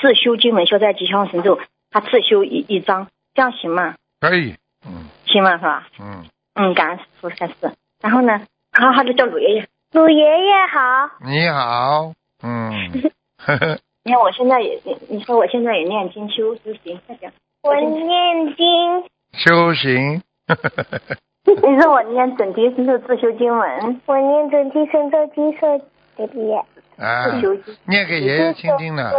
[0.00, 1.58] 自修经文消灾吉祥神咒，
[1.90, 3.94] 他自修一一张，这样行吗？
[4.20, 4.54] 可以。
[4.86, 5.56] 嗯行吗？
[5.56, 5.88] 是吧？
[5.98, 7.54] 嗯，嗯，感恩师傅开始。
[8.02, 11.10] 然后呢，然后他就叫鲁爷爷，鲁爷爷好。
[11.24, 12.12] 你好。
[12.44, 13.10] 嗯。
[13.38, 13.78] 呵呵。
[14.04, 17.32] 你看我现在也，你你说我现在也念经修修行，快点。
[17.62, 20.22] 我念经，修行。
[20.46, 21.16] 呵呵呵呵
[21.46, 25.78] 你说我念准提神咒自修经文，我念准提神咒金色
[26.16, 26.54] 的别。
[26.96, 29.12] 啊自，修，念给爷爷听听的，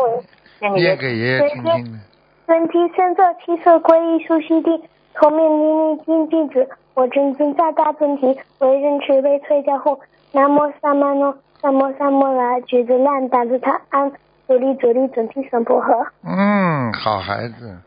[0.60, 2.00] 念给爷爷听听的。
[2.46, 4.84] 准提神咒七色归一书悉地，
[5.16, 8.28] 头面淋漓金弟子，我真经大大准提，
[8.60, 10.00] 为人慈悲催家护。
[10.32, 11.36] 南无萨曼诺，
[11.66, 14.12] 南无萨摩拉，举着烂打着他安，
[14.46, 16.06] 左力左力准提神婆诃。
[16.24, 17.80] 嗯，好孩子，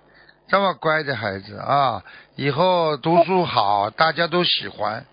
[0.49, 2.03] 这么乖的孩子啊，
[2.35, 5.05] 以后读书好，大家都喜欢，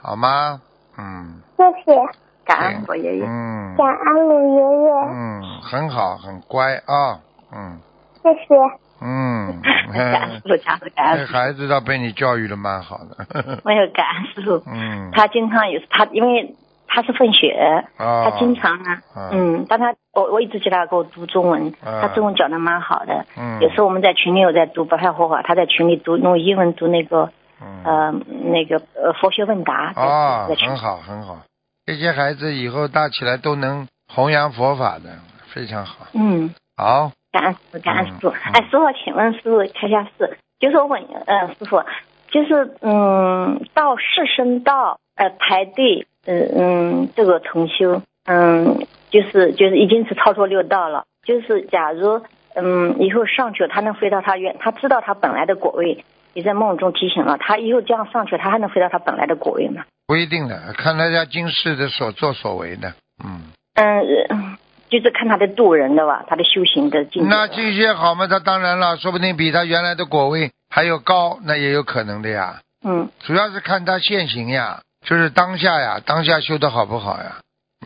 [0.00, 0.60] 好吗？
[0.96, 2.00] 嗯谢谢，
[2.44, 3.24] 感恩我爷爷。
[3.26, 7.18] 嗯感恩鲁爷爷，嗯，很好，很乖啊，
[7.52, 7.80] 嗯
[8.22, 8.54] 谢谢。
[9.00, 9.60] 嗯，
[9.92, 11.32] 感恩师傅，加持感恩师傅。
[11.32, 13.26] 这孩子倒被你教育的蛮好的，
[13.66, 16.54] 没有感恩师傅，嗯，他经常也是他，因为
[16.94, 17.50] 他是混血，
[17.96, 22.02] 啊，他经常，啊嗯，但他我我一直叫他给我读中文，啊。
[22.02, 23.26] 他中文讲的蛮好的。
[23.36, 27.30] 嗯，有时候我们在群里有在读白话佛法，他在群里读用英文读那个
[27.60, 27.82] 嗯。
[27.84, 28.14] 呃
[28.52, 31.38] 那个呃佛学问答，在啊，很好很好，
[31.84, 35.18] 这些孩子以后大起来都能弘扬佛法的，
[35.52, 36.06] 非常好。
[36.12, 36.54] 嗯。
[36.76, 38.28] 好，感恩师傅，感恩师傅。
[38.28, 41.82] 哎，师傅，请问师傅开下示，就是我问，呃，师傅，
[42.30, 51.04] 就是嗯，到四圣道呃排队，呃嗯，这个重修，嗯，就是就是已经是超脱六道了。
[51.24, 52.22] 就是假如
[52.54, 56.04] 嗯，以后上去了，他能飞到他原，他知道他本来的果位。
[56.34, 59.84] 你在梦中提醒了他，以后这样上去，他还能回到他本来的果位吗？
[60.06, 62.94] 不一定的，看他家今世的所作所为的，
[63.24, 63.42] 嗯。
[63.74, 63.98] 嗯，
[64.28, 64.58] 呃
[64.90, 67.28] 就是看他的度人的吧，他的修行的境界。
[67.28, 68.26] 那境界好嘛？
[68.26, 72.60] 他当然了，说不定比他原来的果位还要高，那也有可能的呀。
[72.84, 77.36] 嗯主要是看他现行呀，就是当下呀，当下修的好不好呀，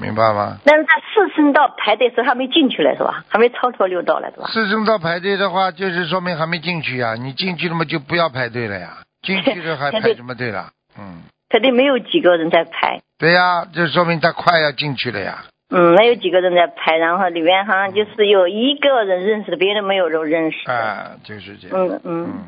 [0.01, 0.59] 明白吗？
[0.64, 3.25] 但是他四声道排队时候还没进去了是吧？
[3.29, 4.49] 还没超脱六道了是吧？
[4.53, 7.14] 四声道排队的话，就是说明还没进去呀。
[7.14, 8.99] 你进去了嘛，就不要排队了呀。
[9.23, 10.71] 进去了还排什么队了？
[10.97, 15.45] 嗯，肯定没有几个人在排，对呀，就说明他快要进去了呀。
[15.71, 20.73] 嗯，没有几个人在排，然后里面好像就是有一个人认识的，别人没有人认识的。
[20.73, 21.77] 啊，就是这样。
[21.77, 22.45] 嗯嗯，嗯，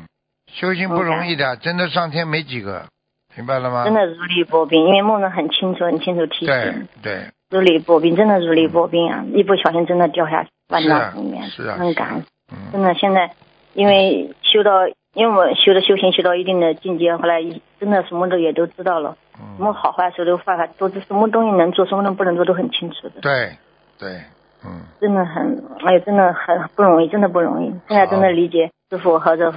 [0.51, 2.85] 修行不容易的，真的上天没几个，
[3.35, 3.83] 明白了吗？
[3.85, 9.23] 真的如履薄冰，因为梦的很清楚，很清楚提醒，对，如履薄冰，真的如履薄冰啊！
[9.33, 12.23] 一不小心真的掉下万丈深渊，是啊很感恩。
[12.51, 13.31] 嗯真的，现在
[13.73, 17.41] 因为修到，因为我修的修行修到一定的境界，后来
[17.79, 19.15] 真的什么都也都知道了，
[19.57, 23.21] 什么嗯，好坏、谁都犯法，都是什么东西能做，什么东西不能做，都很清楚的。
[23.21, 23.51] 对
[23.97, 24.21] 对，
[24.65, 27.69] 嗯，真的很，哎呀，真的很不容易，真的不容易。
[27.87, 29.49] 现在真的理解师傅和这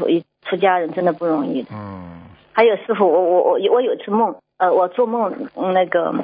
[0.47, 1.71] 出家人真的不容易的。
[1.73, 2.14] 嗯，
[2.55, 6.15] 还有师傅，我我我我有一次梦，呃，我做梦那个，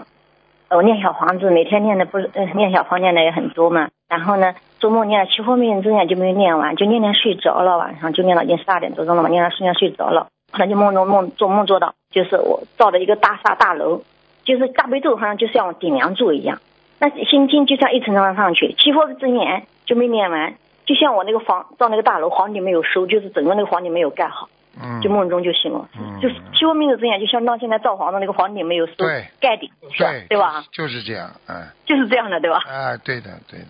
[0.71, 3.89] 我念小房子，每天念的不是，呃，念小房念的也很多嘛。
[4.09, 10.29] 然后呢，做梦念了七佛灭之念就没有念完，就念念睡着了，晚上就念到已经十二点多钟了嘛，念到睡念睡着了。
[10.53, 14.03] 后来就梦中梦做梦做到，就是我造的一个大厦大楼，
[14.45, 16.61] 就是大悲咒好像就像我顶梁柱一样，
[17.01, 20.55] 那心经就像一层层上去，七佛之念就没念完，
[20.87, 24.49] 就像我那个房造那个大楼房顶没有收，就是整个那个房顶没有盖好。
[24.83, 30.65] 嗯，就梦中就醒了，嗯就是七佛命的之眼，就相当现在造房子那个房顶没有收对盖顶，是吧对对吧？？
[30.73, 32.59] 就是这样，嗯，就是这样的，对吧？
[32.67, 33.67] 啊，对的对的，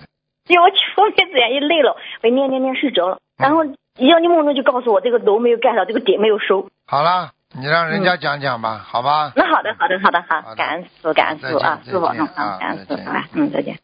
[0.49, 3.65] 因为我七佛命之眼一累了，我念念念睡着了，然后
[3.99, 6.69] 一样你梦中就告诉我这个楼没有盖好，这个顶没有收。
[6.87, 9.33] 好了，你让人家讲讲吧，好吧？
[9.37, 13.77] 那好的，好的，好的，好，感恩师傅，感恩师傅啊，师傅保重再见啊啊，感恩师傅啊，嗯，再见。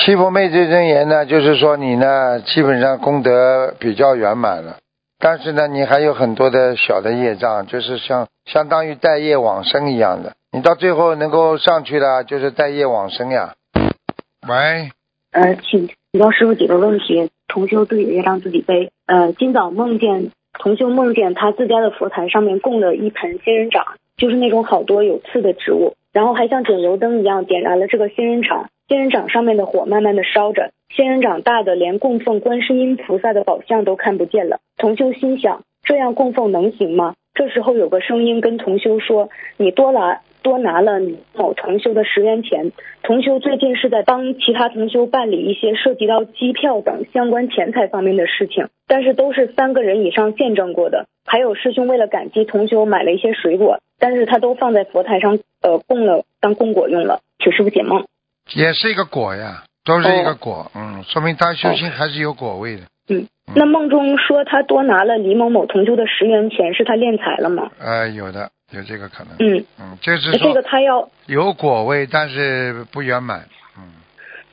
[0.00, 4.76] 七佛妹罪真言呢，就是说你呢，基本上功德比较圆满了，
[5.20, 10.34] 但是呢，你还有很多的小的业障，就是像相当于带业往生一样的。
[10.52, 13.54] 你到最后能够上去了，就是带业往生呀。
[14.48, 14.90] 喂，
[15.32, 17.30] 呃，请请教师傅几个问题。
[17.48, 18.90] 同修自己的业障自己背。
[19.06, 23.84] 呃，今早梦见同修梦见他自家的佛台上面供了一盆仙人掌，
[24.18, 34.60] 就是那种好多有刺的植物，然后还像点油灯一样点燃了这个仙人掌，仙人掌上面的火慢慢的烧着，仙人掌大的连供奉观世音菩萨的宝像都看不见了。
[34.78, 37.14] 同修心想，这样供奉能行吗？
[37.34, 39.28] 这时候有个声音跟同修说
[39.58, 42.72] ：“你多拿多拿了你某同修的十元钱。”
[43.04, 51.06] 同修最近是在帮其他同修办理一些涉及到机票等相关钱财方面的事情，但是都是三个人以上见证过的。
[51.26, 57.20] 还有师兄为了感激同修买了一些水果，但是他都放在佛台上呃供了当供果用了。
[57.38, 58.06] 请师傅解梦。
[58.54, 62.82] 也是一个果呀，都是一个果，嗯，说明他修行还是有果位的。
[63.10, 67.70] 嗯，那梦中说他多拿了李某某同修的十元钱，是他敛财了吗？
[67.78, 69.34] 呃，有的，有这个可能。
[69.38, 73.46] 嗯，嗯，就是这个他要有果位，但是不圆满。
[73.78, 73.82] 嗯，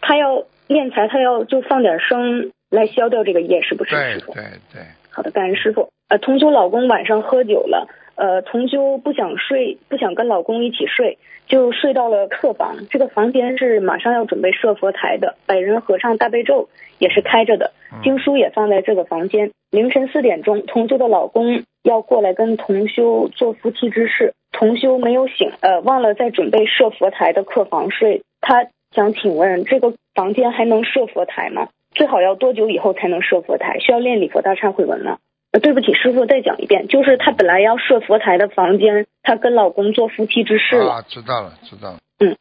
[0.02, 3.92] 他要敛财，他要就放点生来消掉这个业，是不是？
[3.92, 4.44] 对对
[4.74, 4.82] 对，
[5.12, 5.90] 好的，感恩师傅。
[6.08, 12.76] 呃，同修老公晚上喝酒了，呃，同修不想睡，不想跟老公一起睡，就睡到了客房。
[12.90, 19.52] 这个房间是马上要准备设佛台的，百人合唱大悲咒也是开着的，嗯经书也放在这个房间。
[19.70, 28.22] 凌晨四点钟，同修的老公要过来跟同修做夫妻之事，同修没有醒，呃，忘了在准备设佛台的客房睡。
[28.40, 31.68] 他想请问，这个房间还能设佛台吗？
[31.94, 33.80] 最好要多久以后才能设佛台？
[33.80, 35.18] 需要练礼佛大忏悔文吗？
[35.56, 40.96] 呃，对不起，师傅，再讲一遍，就是她本来要设佛台的房间，她跟老公做夫妻之事了。
[40.96, 42.00] 啊，知道了，知道了。
[42.20, 42.36] 嗯，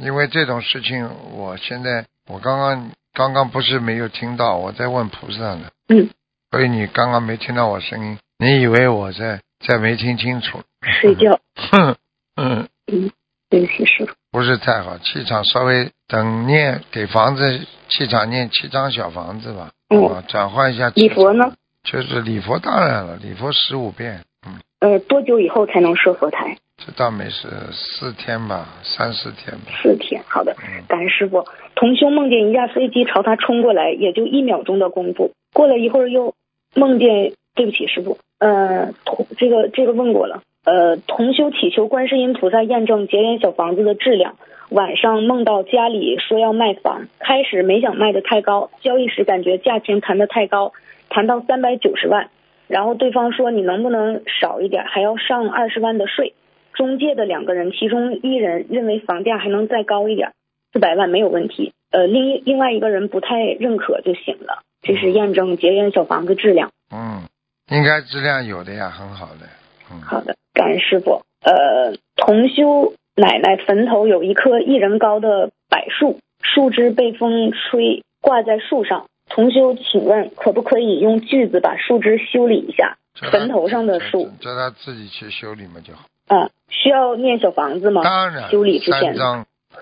[0.00, 5.62] 因为这种事情，我现在我刚刚刚刚不是没有听到，我在问菩萨呢。
[5.88, 6.08] 嗯，
[6.52, 10.60] 所以你刚刚没听到我声音，你以为我在在没听清楚？
[11.00, 11.40] 睡觉。
[11.72, 11.96] 哼，
[12.36, 13.10] 嗯，嗯，
[13.50, 14.12] 对不起，师傅。
[14.30, 20.92] 不是太好，气场稍微等念给房子气场念七张小房子吧，嗯啊，转换一下。
[20.94, 21.52] 礼佛呢？
[21.84, 26.56] 就是礼佛，当然了，礼佛十五遍，嗯，呃，多久以后才能设佛台？
[26.78, 29.70] 这倒没事，四天吧，三四天吧。
[29.82, 30.22] 四天。
[30.26, 31.44] 好的，嗯感恩师傅。
[31.76, 35.32] 同修梦见一架飞机朝他冲过来，也就一秒钟的功夫。
[35.52, 36.34] 过了一会儿又
[36.74, 40.42] 梦见，对不起，师傅，呃，同这个这个问过了。
[40.64, 44.36] 呃，同修祈求观世音菩萨验证结缘小房子的质量。
[44.74, 50.72] 晚上梦到家里说要卖房，开始没想卖的太高，交易时感觉价钱谈的太高，
[51.08, 52.28] 谈到三百九十万，
[52.66, 56.34] 然后对方说你能不能少一点，还要上二十万的税。
[56.72, 60.32] 中介的两个人，其中一人认为房价还能再高一点，
[60.72, 61.72] 四百万没有问题。
[61.92, 64.64] 呃，另一另外一个人不太认可就行了。
[64.82, 66.72] 这是验证结缘小房子质量。
[66.92, 67.22] 嗯，
[67.70, 69.46] 应该质量有的呀，很好的。
[69.92, 71.22] 嗯，好的，感恩师傅。
[71.44, 79.06] 呃，同修奶奶坟头有一棵一人高的柏树，树枝被风吹挂在树上。
[79.28, 82.96] 同修，请问可不可以用锯子把树枝修理一下？
[83.30, 86.06] 坟头上的树，叫他自己去修理嘛就好。
[86.28, 88.02] 嗯，需要念小房子吗？
[88.02, 89.14] 当然，修理之前。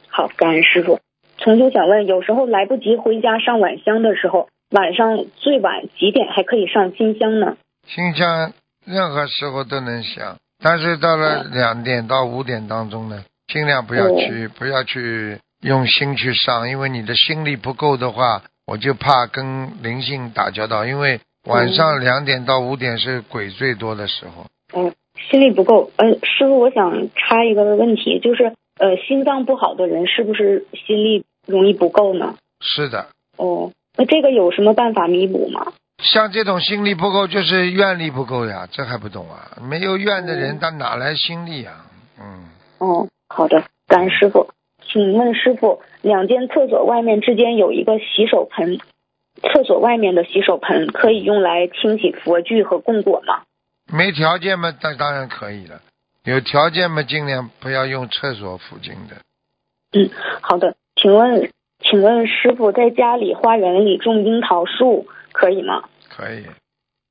[0.09, 1.01] 好，感恩师傅。
[1.39, 7.57] 重修想问，有时候来不及回家上晚香的时候，晚上最晚几点还可以上新香呢？
[7.87, 8.53] 新香
[8.85, 24.47] 任何时候都能香，但是到了两点到五点当中呢，尽量不要去，不要去用心去上，因为你的心力不够的话，我就怕跟灵性打交道，因为晚上两点到五点是鬼最多的时候。
[24.75, 24.93] 嗯。
[25.31, 32.35] 心力不够，呃，师傅，我想插一个问题，就是呃，心脏不好的人是不是心力容易不够呢？
[32.61, 33.09] 是的。
[33.37, 35.75] 哦，那这个有什么办法弥补吗？
[36.03, 39.57] 像这种心力不够，就是愿力不够呀，这还不懂啊？
[39.63, 41.87] 没有愿的人，他哪来心力啊？
[42.21, 42.49] 嗯。
[42.79, 44.49] 哦，好的，感恩师傅。
[44.85, 48.79] 请问师傅，两间厕所外面之间有一个洗手盆，
[49.41, 53.43] 厕所外面的洗手盆可以用来清洗佛具和供果吗？
[53.91, 55.81] 没条件嘛，当当然可以了。
[56.25, 59.17] 有条件嘛，尽量不要用厕所附近的。
[59.93, 60.75] 嗯，好的。
[60.97, 61.51] 请问，
[61.81, 65.85] 请问师傅，在家里花园里种樱桃树可以吗？
[66.23, 66.47] 可以。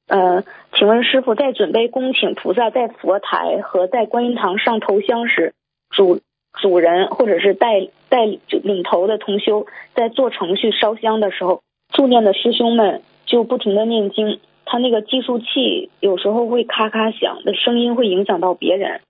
[0.07, 0.43] 呃，
[0.73, 5.53] 请问师傅，在准备恭请菩萨在佛台和在观音堂上头香时，
[5.89, 6.19] 主
[6.53, 11.61] 主人或者是带带领头的同修在做程序烧香的时候，
[11.93, 14.39] 助念的师兄们就不停的念经。
[14.65, 19.01] 他那个计数器有时候会咔咔响的声音，会影响到别人。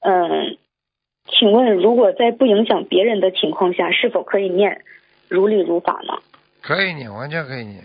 [0.00, 0.56] 嗯，
[1.26, 4.82] 请问如果在不影响别人的情况下，是否可以念
[5.28, 6.14] 如理如法呢？
[6.60, 7.84] 可以念，完全可以念。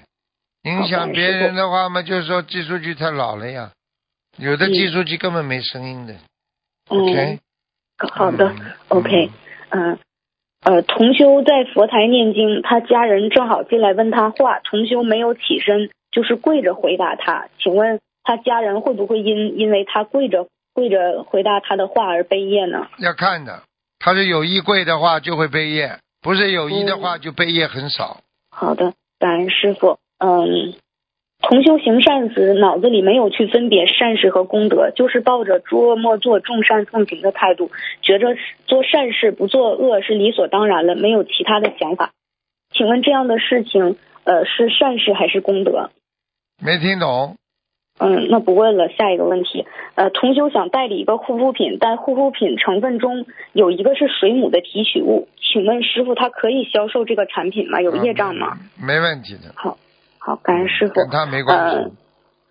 [0.66, 3.72] 影响别人的话嘛，就是说计数器太老了呀，
[4.38, 6.16] 有的计数器根本没声音的。
[6.90, 7.40] OK。
[7.98, 8.54] 好的
[8.90, 9.30] ，OK。
[9.70, 9.98] 嗯，
[10.64, 15.90] 呃，同修在佛台念经，他家人正好进来问他话，同修没有起身。
[16.12, 22.88] 就是跪着回答他，请问他家人会不会因因为他跪着跪着回答他的话而背业呢？
[23.00, 23.64] 要看的，
[24.00, 28.22] 他是有意跪的话就会背业，不是有意的话就背业很少。
[28.50, 30.00] 好的，感恩师傅。
[30.18, 30.74] 嗯，
[31.42, 38.36] 同修行善时，脑子里没有去分别善事和功德，就是抱着捉莫做众善奉行的态度，觉着
[38.66, 42.12] 做善事不做恶是理所当然了，没有其他的想法。
[42.74, 45.92] 请问这样的事情，呃，是善事还是功德？
[46.64, 47.36] 没听懂。
[47.98, 48.90] 嗯，那不问了。
[48.90, 57.80] 下一个问题，呃，同修想代理一个护肤品，但护肤品成分中有一个是水母的提取物，请问师傅，他可以销售这个产品吗？
[57.82, 58.58] 有业障吗？
[58.78, 59.54] 没问题的。
[59.56, 59.78] 好，
[60.26, 60.94] 好，感恩师傅。
[60.96, 61.94] 跟他没关系。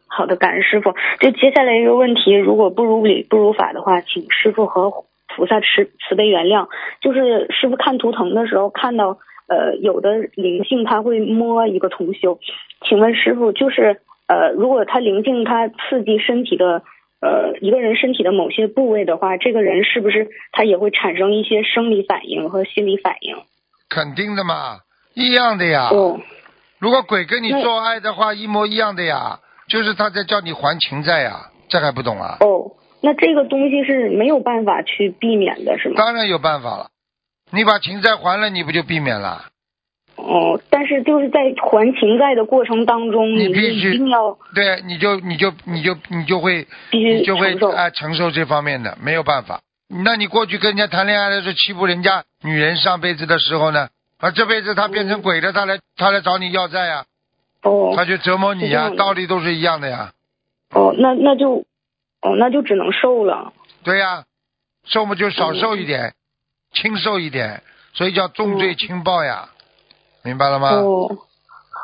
[0.07, 0.93] 好的，感恩师傅。
[1.19, 4.91] 就接下来一个问题，如果不如理不如法的话，请师傅和
[5.35, 6.69] 菩萨慈慈悲原谅。
[7.01, 9.19] 就是师傅看图腾的时候看到。
[9.47, 12.39] 呃，有的灵性他会摸一个同修，
[12.89, 16.83] 请问师傅，就是呃，如果他灵性他刺激身体的
[17.21, 23.37] 呃一个人身体的某些部位的话，这个人是不是他也会产生一些生理反应和心理反应？
[23.91, 24.79] 肯定的嘛，
[25.13, 25.91] 一样的呀。
[25.93, 26.19] 哦。
[26.79, 32.37] 如果鬼跟你做爱的话，一模一样的呀，就是他在叫你还情债呀，这还不懂啊？
[32.41, 35.95] 哦，那这个东西是没有办法去避免的，是吗？
[35.97, 36.89] 当然有办法了。
[37.51, 39.47] 你把情债还了，你不就避免了？
[40.17, 49.61] 哦，但是就是在还情债的过程当中，你必须一定要对，你就你就你就你就会必须就会啊承受这方面的，没有办法。
[49.89, 57.05] 那你过去跟人家谈恋爱的时候欺负人家女人上辈子的时候呢，啊这辈子他变成鬼了，他来他来找你要债呀，
[57.63, 60.13] 哦，他就折磨你呀，道理都是一样的呀。
[60.71, 61.65] 哦，那那就
[62.23, 63.53] 哦那就只能瘦了。
[63.83, 64.25] 对呀，
[64.85, 66.15] 瘦嘛就少瘦一点。
[66.73, 67.63] 轻瘦一点，
[67.93, 69.51] 所以叫重罪轻报呀，
[70.25, 70.71] 明白了吗？
[70.71, 71.19] 哦，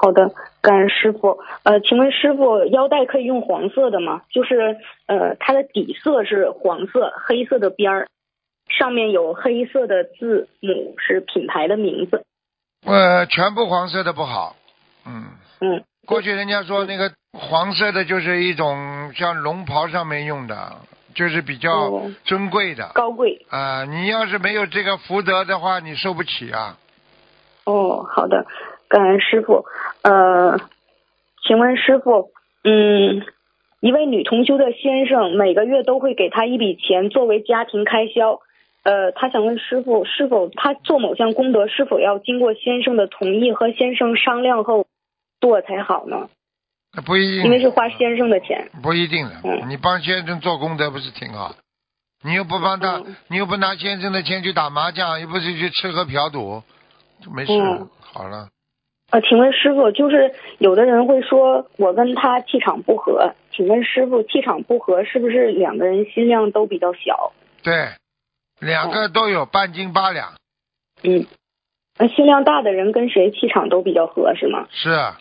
[0.02, 1.38] 好的，感恩师傅。
[1.62, 4.22] 呃，请问师傅，腰带可以用黄色的吗？
[4.32, 8.08] 就是呃，它的底色是黄色，黑色的边儿，
[8.78, 12.24] 上面有黑色的字母，是品牌的名字。
[12.86, 14.56] 呃，全部黄色的不好。
[15.06, 15.24] 嗯。
[15.60, 15.84] 嗯。
[16.06, 20.76] 过去人家说那个黄色的就是一种像龙袍上面用的，
[21.14, 22.90] 就是比较哦尊贵的。
[22.94, 23.44] 高贵。
[23.50, 26.78] 啊、你要是没有这个福德的话，你受不起啊。
[27.66, 28.46] 哦，好的，
[28.88, 29.66] 感恩师傅。
[30.02, 30.58] 呃，
[31.46, 32.30] 请问师傅，
[32.64, 33.22] 嗯，
[33.80, 38.40] 一位女同修的先生每个月都会给她一笔钱作为家庭开销。
[38.82, 44.86] 呃，他想问师傅，是否他做某项功德，是否要经过先生的同意和先生商量后
[45.40, 46.28] 做才好呢？
[46.94, 48.68] 那不一定，因为是花先生的钱。
[48.82, 49.34] 不一定的。
[49.44, 51.54] 嗯你帮先生做功德不是挺好？
[52.24, 56.62] 你又不帮他，嗯你又不拿先生的钱去打麻将，又不是去吃喝嫖赌，
[57.24, 57.52] 就没事
[58.00, 58.48] 好了，
[59.10, 67.32] 呃，请问师傅，就是有的人会说我跟他气场不合，请问师傅，气场不合是不是两个人心量都比较小？
[67.62, 67.72] 对，
[68.61, 70.34] 两个都有半斤八两，
[71.02, 71.26] 嗯，
[71.98, 74.66] 那心量大的人跟谁气场都比较合是吗？
[74.70, 75.18] 是啊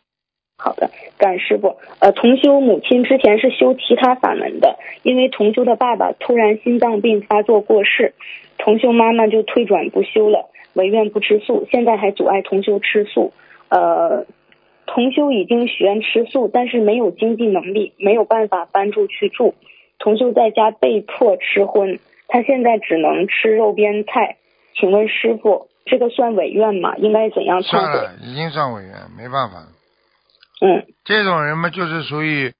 [0.61, 1.77] 好的，感恩师傅。
[1.99, 8.13] 呃，同修母亲之前是修其他法门的，因为同修的爸爸突然心脏病发作过世，
[8.57, 13.31] 同修妈妈就退转不修了，唯愿不吃素，现在还阻碍同修吃素。
[13.69, 14.25] 呃，
[14.85, 19.55] 同修已经许愿吃素，但是没有经济能力，没有办法搬出去住。
[19.97, 21.99] 同修在家被迫吃荤，
[22.29, 24.37] 他现在只能吃肉边菜。
[24.75, 26.95] 请问师傅，这个算违愿吗？
[26.95, 27.61] 应该怎样？
[27.61, 29.67] 算了，已经算委愿，没办法。
[30.61, 32.53] 嗯这种人嘛，就是属于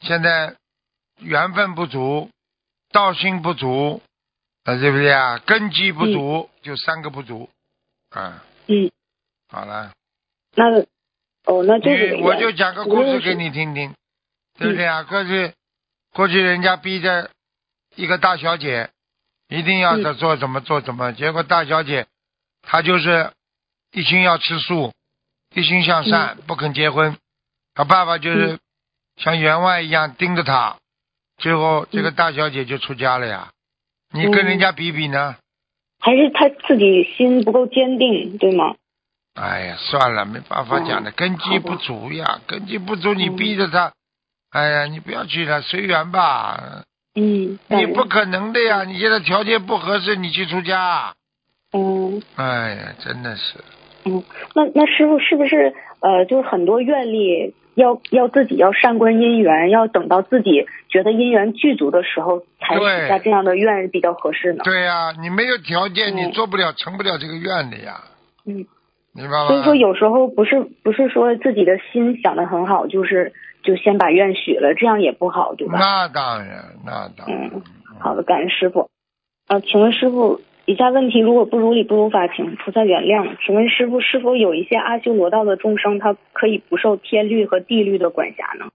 [0.00, 0.54] 现在
[1.20, 2.30] 缘分不足，
[2.92, 4.00] 道心不足，
[4.64, 5.38] 啊，对不对啊？
[5.44, 7.48] 根基不足，就三个不足，
[8.10, 8.90] 啊，嗯，
[9.50, 9.92] 好了。
[10.54, 10.80] 那
[11.44, 13.94] 哦，那就是你我就讲个故事给你听听，
[14.58, 15.02] 对不对啊？
[15.02, 15.52] 过去
[16.14, 17.30] 过去人家逼着
[17.96, 18.90] 一个大小姐
[19.48, 22.06] 一定要他做怎么做怎么，结果大小姐
[22.62, 23.32] 她就是
[23.92, 24.92] 一心要吃素，
[25.54, 27.16] 一心向善，嗯不肯结婚。
[27.74, 28.58] 她爸爸就是
[29.16, 30.76] 像员外一样盯着她，
[31.38, 33.50] 最后这个大小姐就出家了呀。
[34.12, 35.36] 你跟人家比比呢？
[36.00, 38.76] 还是他自己心不够坚定，对吗？
[39.34, 43.92] 哎呀，算了，没办法讲的，根基不足呀，根基不足，你逼着他，
[44.50, 46.84] 哎呀，你不要去了，随缘吧。
[47.20, 51.14] 嗯，你不可能的呀，你现在条件不合适，你去出家，
[51.72, 52.22] 嗯。
[52.36, 53.58] 哎呀，真的是，
[54.04, 54.22] 嗯，
[54.54, 64.62] 那那师傅是不是呃，就是很多愿力要要自己要善观因缘，要等到自己觉得因缘具足的时候才对许下这样的愿比较合适呢？
[64.64, 68.00] 对呀，你没有条件，你嗯做不了，成不了这个愿的呀，
[68.46, 68.64] 嗯，
[69.12, 69.48] 明白吗？
[69.48, 73.32] 所以说有时候不是不是说自己的心想的很好，就是
[73.68, 75.78] 就先把愿许了，这样也不好，对吧？
[75.78, 77.62] 那当然，那当然，嗯，
[78.00, 78.88] 好的，感恩师傅。
[79.46, 83.36] 呃，请问师傅，以下问题如果不如理不如法，请菩萨原谅。
[83.44, 88.70] 请问师傅，是否有一些阿修罗道的众生，他可以不受天律和地律的管辖呢？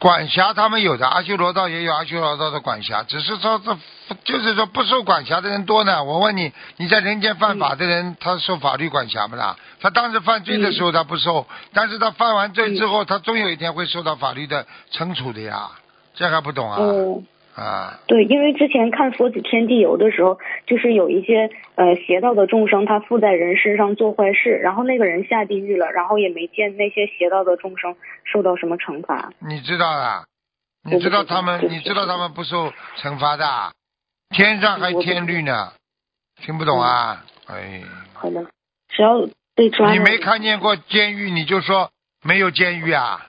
[0.00, 3.76] 管辖他们有的，阿修罗道也有阿修罗道的管辖，只是说这
[4.24, 6.04] 就是说不受管辖的人多呢。
[6.04, 9.56] 我问你，你在人间犯法的人，他受法律管辖不啦？
[9.80, 15.68] 他当时犯罪的时候他不受，但是他犯完罪之后，他终有一天会受到法律的惩处的呀。
[16.14, 16.78] 这还不懂啊？
[16.80, 17.22] 哦，
[17.58, 29.32] 啊，对，因为之前看《佛子天地游》的时候，就是有一些呃邪道的众生，他附在人身上做坏事，然后那个人下地狱了，然后也没见那些邪道的众生受到什么惩罚。
[29.40, 30.24] 你知道啊？
[30.84, 31.68] 你知道他们？
[31.68, 33.44] 你知道他们不受惩罚的？
[34.30, 35.72] 天上还天律呢，
[36.36, 37.24] 听不懂啊？
[37.48, 37.82] 哎。
[38.14, 38.46] 好的，
[38.88, 41.90] 只要被抓，你没看见过监狱，你就说
[42.22, 43.26] 没有监狱啊？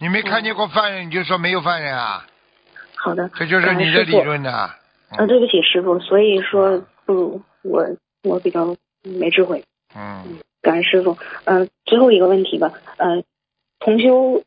[0.00, 2.26] 你没看见过犯人，你就说没有犯人啊？
[3.02, 4.70] 好的，这就是你的理论呐、
[5.08, 7.86] 啊，对不起，师傅，所以说不我
[8.22, 9.64] 我比较没智慧，
[9.96, 11.16] 嗯，感恩师傅。
[11.44, 13.22] 嗯、最后一个问题吧，呃，
[13.78, 14.42] 同修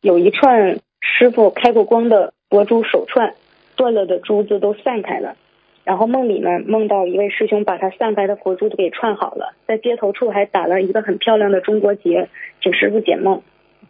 [0.00, 3.34] 有一串师傅开过光的佛珠手串，
[3.76, 5.36] 断了的珠子都散开了。
[5.84, 12.30] 然后梦里面，梦到一位师兄把他散开的佛珠都给串好了，在接头处还打了一个很漂亮的中国结，
[12.62, 13.42] 请师傅解梦。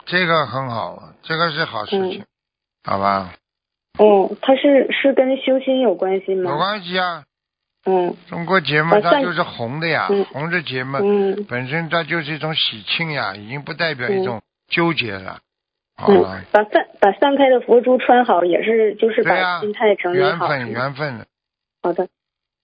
[0.06, 2.24] 这个很好，这个是好事情，嗯。
[2.82, 3.34] 好吧？
[3.98, 6.50] 哦，他是是跟修心有关系吗？
[6.50, 7.24] 有关系啊，
[7.84, 15.40] 嗯中国节嘛，呃散它就是红的呀，嗯红的节嘛，嗯本身它就是一种喜庆呀，已经不代表一种纠结了。
[15.96, 20.48] 好嗯了，，把散把散开的佛珠穿好，也是就是把心态整理好。
[20.48, 21.26] 缘分缘分的，
[21.82, 22.08] 好的，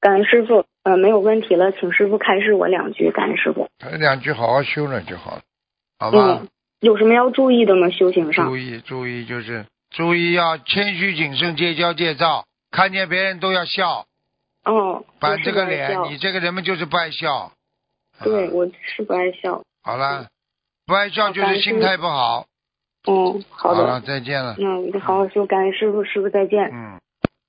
[0.00, 3.68] 感恩师傅，呃，没有问题了，请师傅开示我两句，感恩师傅。
[3.98, 5.42] 两句好好修了就好了，
[5.98, 6.40] 好吧？
[6.40, 6.48] 嗯，
[6.80, 7.90] 有什么要注意的吗？
[7.90, 8.56] 修行上注？
[8.56, 14.06] 意注意，就是注意要谦虚谨慎，戒骄戒躁，看见别人都要笑，
[14.64, 17.52] 哦，板这个脸，你这个人们就是不爱笑。
[18.22, 19.62] 对，啊我是不爱笑。
[19.82, 20.26] 好了，
[20.86, 22.46] 不爱笑就是心态不好。
[23.08, 24.56] 嗯，好的，了，再见了。
[24.58, 26.70] 那我就好好修，感恩师傅，师傅再见。
[26.72, 26.98] 嗯。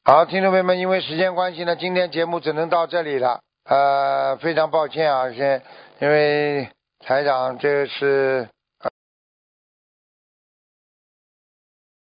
[0.05, 3.39] 好，听众朋友们，因为时间关系呢，今天节目只能到这里了。
[3.65, 5.61] 呃，非常抱歉啊，先
[5.99, 6.69] 因为
[6.99, 8.47] 台长这是